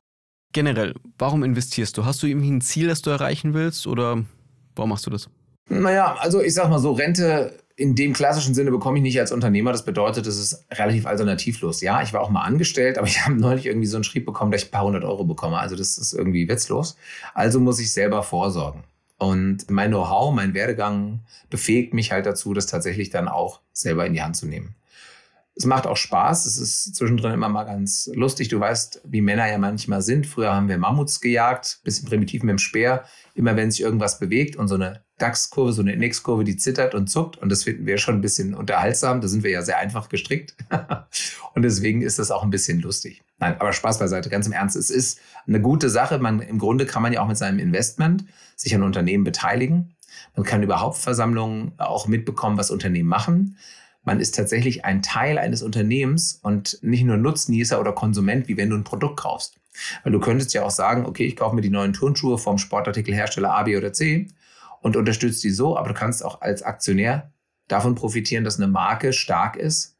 Generell, 0.53 0.95
warum 1.19 1.43
investierst 1.43 1.99
du? 1.99 2.05
Hast 2.05 2.23
du 2.23 2.29
irgendwie 2.29 2.53
ein 2.53 2.61
Ziel, 2.61 2.87
das 2.87 3.03
du 3.03 3.11
erreichen 3.11 3.55
willst 3.55 3.89
oder 3.89 4.23
warum 4.77 4.91
machst 4.91 5.05
du 5.05 5.11
das? 5.11 5.29
Naja, 5.69 6.15
also 6.21 6.41
ich 6.41 6.55
sag 6.55 6.71
mal 6.71 6.79
so, 6.79 6.93
Rente 6.93 7.59
in 7.81 7.95
dem 7.95 8.13
klassischen 8.13 8.55
Sinne 8.55 8.71
bekomme 8.71 8.99
ich 8.99 9.03
nicht 9.03 9.19
als 9.19 9.33
Unternehmer. 9.33 9.73
Das 9.73 9.87
bedeutet, 9.87 10.27
es 10.27 10.39
ist 10.39 10.67
relativ 10.71 11.07
alternativlos. 11.07 11.81
Ja, 11.81 12.03
ich 12.03 12.13
war 12.13 12.21
auch 12.21 12.29
mal 12.29 12.43
angestellt, 12.43 12.99
aber 12.99 13.07
ich 13.07 13.25
habe 13.25 13.35
neulich 13.37 13.65
irgendwie 13.65 13.87
so 13.87 13.97
einen 13.97 14.05
Schrieb 14.05 14.27
bekommen, 14.27 14.53
dass 14.53 14.63
ich 14.63 14.69
ein 14.69 14.71
paar 14.71 14.85
hundert 14.85 15.03
Euro 15.05 15.25
bekomme. 15.25 15.59
Also 15.59 15.77
das 15.77 15.97
ist 15.97 16.13
irgendwie 16.13 16.47
witzlos. 16.47 16.97
Also 17.33 17.59
muss 17.59 17.81
ich 17.81 17.91
selber 17.91 18.23
vorsorgen. 18.23 18.85
Und 19.17 19.71
mein 19.71 19.91
Know-how, 19.91 20.35
mein 20.35 20.53
Werdegang 20.53 21.21
befähigt 21.49 21.95
mich 21.95 22.13
halt 22.13 22.27
dazu, 22.27 22.53
das 22.53 22.67
tatsächlich 22.67 23.09
dann 23.09 23.29
auch 23.29 23.61
selber 23.73 24.05
in 24.05 24.13
die 24.13 24.23
Hand 24.23 24.37
zu 24.37 24.47
nehmen. 24.47 24.75
Es 25.57 25.65
macht 25.65 25.87
auch 25.87 25.97
Spaß. 25.97 26.45
Es 26.45 26.59
ist 26.59 26.95
zwischendrin 26.95 27.33
immer 27.33 27.49
mal 27.49 27.65
ganz 27.65 28.11
lustig. 28.15 28.49
Du 28.49 28.61
weißt, 28.61 29.03
wie 29.05 29.23
Männer 29.23 29.51
ja 29.51 29.57
manchmal 29.57 30.03
sind. 30.03 30.27
Früher 30.27 30.55
haben 30.55 30.69
wir 30.69 30.77
Mammuts 30.77 31.21
gejagt, 31.21 31.81
bisschen 31.83 32.09
primitiv 32.09 32.43
mit 32.43 32.51
dem 32.51 32.59
Speer. 32.59 33.05
Immer 33.35 33.57
wenn 33.57 33.71
sich 33.71 33.81
irgendwas 33.81 34.19
bewegt 34.19 34.57
und 34.57 34.69
so 34.69 34.75
eine 34.75 35.03
DAX-Kurve, 35.21 35.73
so 35.73 35.83
eine 35.83 35.93
Index-Kurve, 35.93 36.45
die 36.45 36.57
zittert 36.57 36.95
und 36.95 37.09
zuckt. 37.09 37.37
Und 37.37 37.51
das 37.51 37.65
finden 37.65 37.87
wir 37.87 37.99
schon 37.99 38.17
ein 38.17 38.21
bisschen 38.21 38.55
unterhaltsam. 38.55 39.21
Da 39.21 39.29
sind 39.29 39.43
wir 39.43 39.51
ja 39.51 39.63
sehr 39.63 39.79
einfach 39.79 40.09
gestrickt. 40.09 40.55
und 41.55 41.63
deswegen 41.63 42.03
ist 42.03 42.19
das 42.19 42.31
auch 42.31 42.43
ein 42.43 42.51
bisschen 42.51 42.81
lustig. 42.81 43.23
Nein, 43.39 43.57
aber 43.59 43.73
Spaß 43.73 43.99
beiseite, 43.99 44.29
ganz 44.29 44.47
im 44.47 44.53
Ernst. 44.53 44.77
Es 44.77 44.91
ist 44.91 45.19
eine 45.47 45.61
gute 45.61 45.91
Sache. 45.91 46.19
Man, 46.19 46.41
Im 46.41 46.59
Grunde 46.59 46.87
kann 46.87 47.03
man 47.03 47.13
ja 47.13 47.23
auch 47.23 47.29
mit 47.29 47.39
seinem 47.39 47.59
Investment 47.59 48.25
sich 48.57 48.75
an 48.75 48.83
Unternehmen 48.83 49.25
beteiligen. 49.25 49.95
Man 50.37 50.45
kann 50.45 50.63
über 50.63 50.81
Hauptversammlungen 50.81 51.73
auch 51.79 52.07
mitbekommen, 52.07 52.59
was 52.59 52.71
Unternehmen 52.71 53.09
machen. 53.09 53.57
Man 54.05 54.21
ist 54.21 54.35
tatsächlich 54.35 54.85
ein 54.85 55.03
Teil 55.03 55.39
eines 55.39 55.63
Unternehmens 55.63 56.39
und 56.43 56.79
nicht 56.83 57.05
nur 57.05 57.17
Nutznießer 57.17 57.81
oder 57.81 57.93
Konsument, 57.93 58.49
wie 58.49 58.57
wenn 58.57 58.71
du 58.71 58.77
ein 58.77 58.85
Produkt 58.85 59.21
kaufst. 59.21 59.57
Weil 60.03 60.13
du 60.13 60.21
könntest 60.21 60.53
ja 60.55 60.65
auch 60.65 60.71
sagen, 60.71 61.07
okay, 61.07 61.25
ich 61.25 61.37
kaufe 61.37 61.55
mir 61.55 61.61
die 61.63 61.71
neuen 61.71 61.93
Turnschuhe 61.93 62.39
vom 62.39 62.59
Sportartikelhersteller 62.59 63.55
A, 63.55 63.63
B 63.63 63.77
oder 63.77 63.93
C 63.93 64.29
und 64.81 64.97
unterstützt 64.97 65.43
die 65.45 65.51
so, 65.51 65.77
aber 65.77 65.89
du 65.89 65.95
kannst 65.95 66.25
auch 66.25 66.41
als 66.41 66.63
Aktionär 66.63 67.33
davon 67.69 67.95
profitieren, 67.95 68.45
dass 68.45 68.59
eine 68.59 68.69
Marke 68.69 69.13
stark 69.13 69.57
ist 69.57 69.97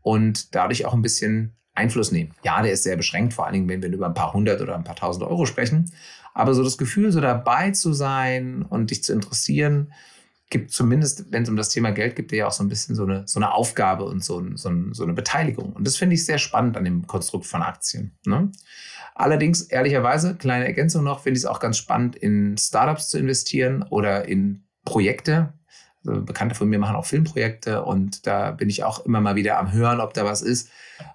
und 0.00 0.54
dadurch 0.54 0.84
auch 0.86 0.94
ein 0.94 1.02
bisschen 1.02 1.56
Einfluss 1.74 2.12
nehmen. 2.12 2.34
Ja, 2.44 2.62
der 2.62 2.72
ist 2.72 2.82
sehr 2.82 2.96
beschränkt, 2.96 3.34
vor 3.34 3.46
allen 3.46 3.54
Dingen, 3.54 3.68
wenn 3.68 3.82
wir 3.82 3.90
über 3.90 4.06
ein 4.06 4.14
paar 4.14 4.32
hundert 4.32 4.60
oder 4.60 4.74
ein 4.74 4.84
paar 4.84 4.96
tausend 4.96 5.24
Euro 5.24 5.46
sprechen. 5.46 5.90
Aber 6.34 6.54
so 6.54 6.62
das 6.62 6.78
Gefühl, 6.78 7.12
so 7.12 7.20
dabei 7.20 7.70
zu 7.70 7.92
sein 7.92 8.62
und 8.62 8.90
dich 8.90 9.04
zu 9.04 9.12
interessieren, 9.12 9.92
gibt 10.50 10.70
zumindest, 10.70 11.32
wenn 11.32 11.44
es 11.44 11.48
um 11.48 11.56
das 11.56 11.70
Thema 11.70 11.92
Geld 11.92 12.14
geht, 12.14 12.30
ja 12.32 12.46
auch 12.46 12.52
so 12.52 12.62
ein 12.62 12.68
bisschen 12.68 12.94
so 12.94 13.04
eine, 13.04 13.26
so 13.26 13.38
eine 13.38 13.54
Aufgabe 13.54 14.04
und 14.04 14.22
so, 14.22 14.44
so, 14.54 14.70
so 14.92 15.02
eine 15.02 15.14
Beteiligung. 15.14 15.72
Und 15.72 15.86
das 15.86 15.96
finde 15.96 16.14
ich 16.14 16.26
sehr 16.26 16.38
spannend 16.38 16.76
an 16.76 16.84
dem 16.84 17.06
Konstrukt 17.06 17.46
von 17.46 17.62
Aktien. 17.62 18.18
Ne? 18.26 18.52
Allerdings, 19.22 19.62
ehrlicherweise, 19.62 20.34
kleine 20.34 20.66
Ergänzung 20.66 21.04
noch, 21.04 21.20
finde 21.20 21.38
ich 21.38 21.44
es 21.44 21.46
auch 21.48 21.60
ganz 21.60 21.76
spannend, 21.76 22.16
in 22.16 22.56
Startups 22.58 23.08
zu 23.08 23.18
investieren 23.18 23.84
oder 23.88 24.26
in 24.26 24.64
Projekte. 24.84 25.52
Also 26.04 26.22
Bekannte 26.22 26.56
von 26.56 26.68
mir 26.68 26.80
machen 26.80 26.96
auch 26.96 27.06
Filmprojekte 27.06 27.84
und 27.84 28.26
da 28.26 28.50
bin 28.50 28.68
ich 28.68 28.82
auch 28.82 29.06
immer 29.06 29.20
mal 29.20 29.36
wieder 29.36 29.60
am 29.60 29.72
Hören, 29.72 30.00
ob 30.00 30.12
da 30.12 30.24
was 30.24 30.42
ist, 30.42 30.70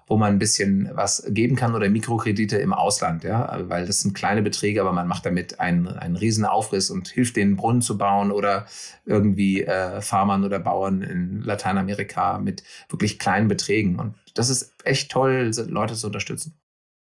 wo 0.06 0.16
man 0.16 0.32
ein 0.32 0.38
bisschen 0.38 0.88
was 0.94 1.22
geben 1.28 1.54
kann 1.54 1.74
oder 1.74 1.90
Mikrokredite 1.90 2.56
im 2.56 2.72
Ausland, 2.72 3.24
ja, 3.24 3.58
weil 3.68 3.84
das 3.84 4.00
sind 4.00 4.14
kleine 4.14 4.40
Beträge, 4.40 4.80
aber 4.80 4.94
man 4.94 5.06
macht 5.06 5.26
damit 5.26 5.60
einen, 5.60 5.86
einen 5.86 6.16
riesen 6.16 6.46
Aufriss 6.46 6.88
und 6.88 7.08
hilft 7.08 7.36
denen 7.36 7.56
Brunnen 7.56 7.82
zu 7.82 7.98
bauen 7.98 8.32
oder 8.32 8.64
irgendwie 9.04 9.64
äh, 9.64 10.00
Farmern 10.00 10.44
oder 10.44 10.60
Bauern 10.60 11.02
in 11.02 11.42
Lateinamerika 11.42 12.38
mit 12.38 12.62
wirklich 12.88 13.18
kleinen 13.18 13.48
Beträgen 13.48 13.98
und 13.98 14.14
das 14.32 14.48
ist 14.48 14.72
echt 14.84 15.10
toll, 15.10 15.50
Leute 15.68 15.92
zu 15.92 16.06
unterstützen. 16.06 16.58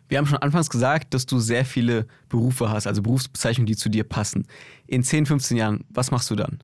Wir 0.09 0.19
haben 0.19 0.27
schon 0.27 0.39
anfangs 0.39 0.71
gesagt, 0.71 1.15
dass 1.15 1.27
du 1.27 1.39
sehr 1.39 1.65
viele 1.65 2.07
Berufe 2.29 2.71
hast, 2.71 2.87
also 2.87 3.03
Berufsbezeichnungen, 3.03 3.67
die 3.67 3.77
zu 3.77 3.89
dir 3.89 4.05
passen. 4.05 4.47
In 4.87 5.03
10, 5.03 5.27
15 5.27 5.57
Jahren, 5.57 5.85
was 5.89 6.11
machst 6.11 6.31
du 6.31 6.37
dann? 6.37 6.59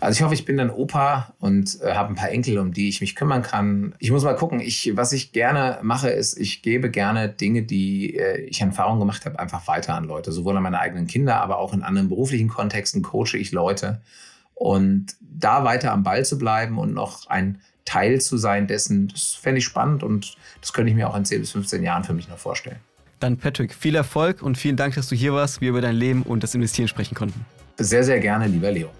Also 0.00 0.18
ich 0.18 0.22
hoffe, 0.22 0.34
ich 0.34 0.44
bin 0.44 0.56
dann 0.56 0.70
Opa 0.70 1.34
und 1.38 1.80
äh, 1.80 1.94
habe 1.94 2.10
ein 2.10 2.16
paar 2.16 2.30
Enkel, 2.30 2.58
um 2.58 2.72
die 2.72 2.88
ich 2.88 3.00
mich 3.00 3.14
kümmern 3.14 3.42
kann. 3.42 3.94
Ich 4.00 4.10
muss 4.10 4.24
mal 4.24 4.34
gucken. 4.34 4.60
Ich, 4.60 4.96
was 4.96 5.12
ich 5.12 5.32
gerne 5.32 5.78
mache, 5.82 6.10
ist, 6.10 6.38
ich 6.38 6.62
gebe 6.62 6.90
gerne 6.90 7.28
Dinge, 7.28 7.62
die 7.62 8.16
äh, 8.16 8.40
ich 8.40 8.60
Erfahrung 8.60 8.98
gemacht 8.98 9.24
habe, 9.24 9.38
einfach 9.38 9.68
weiter 9.68 9.94
an 9.94 10.04
Leute. 10.04 10.32
Sowohl 10.32 10.56
an 10.56 10.64
meine 10.64 10.80
eigenen 10.80 11.06
Kinder, 11.06 11.40
aber 11.40 11.58
auch 11.58 11.72
in 11.72 11.82
anderen 11.82 12.08
beruflichen 12.08 12.48
Kontexten 12.48 13.02
coache 13.02 13.36
ich 13.36 13.52
Leute. 13.52 14.02
Und 14.54 15.16
da 15.20 15.64
weiter 15.64 15.92
am 15.92 16.02
Ball 16.02 16.24
zu 16.24 16.38
bleiben 16.38 16.78
und 16.78 16.92
noch 16.92 17.28
ein 17.28 17.60
Teil 17.84 18.20
zu 18.20 18.36
sein 18.36 18.66
dessen, 18.66 19.08
das 19.08 19.34
fände 19.34 19.58
ich 19.58 19.64
spannend 19.64 20.02
und 20.02 20.36
das 20.60 20.72
könnte 20.72 20.90
ich 20.90 20.96
mir 20.96 21.08
auch 21.08 21.16
in 21.16 21.24
10 21.24 21.40
bis 21.40 21.52
15 21.52 21.82
Jahren 21.82 22.04
für 22.04 22.14
mich 22.14 22.28
noch 22.28 22.38
vorstellen. 22.38 22.78
Dann 23.20 23.36
Patrick, 23.36 23.74
viel 23.74 23.94
Erfolg 23.94 24.42
und 24.42 24.58
vielen 24.58 24.76
Dank, 24.76 24.94
dass 24.94 25.08
du 25.08 25.14
hier 25.14 25.32
warst, 25.32 25.60
wir 25.60 25.70
über 25.70 25.80
dein 25.80 25.94
Leben 25.94 26.22
und 26.22 26.42
das 26.42 26.54
Investieren 26.54 26.88
sprechen 26.88 27.14
konnten. 27.14 27.44
Sehr, 27.78 28.04
sehr 28.04 28.20
gerne, 28.20 28.46
lieber 28.46 28.70
Leo. 28.70 28.90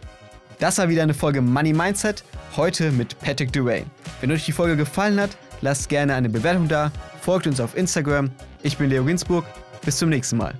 Das 0.59 0.79
war 0.79 0.89
wieder 0.89 1.03
eine 1.03 1.15
Folge 1.15 1.43
Money 1.43 1.73
Mindset, 1.73 2.25
heute 2.57 2.91
mit 2.93 3.19
Patrick 3.19 3.53
Durain. 3.53 3.85
Wenn 4.21 4.31
euch 4.31 4.45
die 4.45 4.53
Folge 4.53 4.77
gefallen 4.77 5.21
hat, 5.21 5.37
lasst 5.61 5.89
gerne 5.89 6.15
eine 6.15 6.29
Bewertung 6.29 6.69
da, 6.69 6.93
folgt 7.21 7.47
uns 7.47 7.61
auf 7.61 7.77
Instagram. 7.77 8.31
Ich 8.63 8.79
bin 8.79 8.89
Leo 8.89 9.05
Ginsburg, 9.05 9.45
bis 9.85 9.99
zum 9.99 10.11
nächsten 10.11 10.37
Mal. 10.37 10.55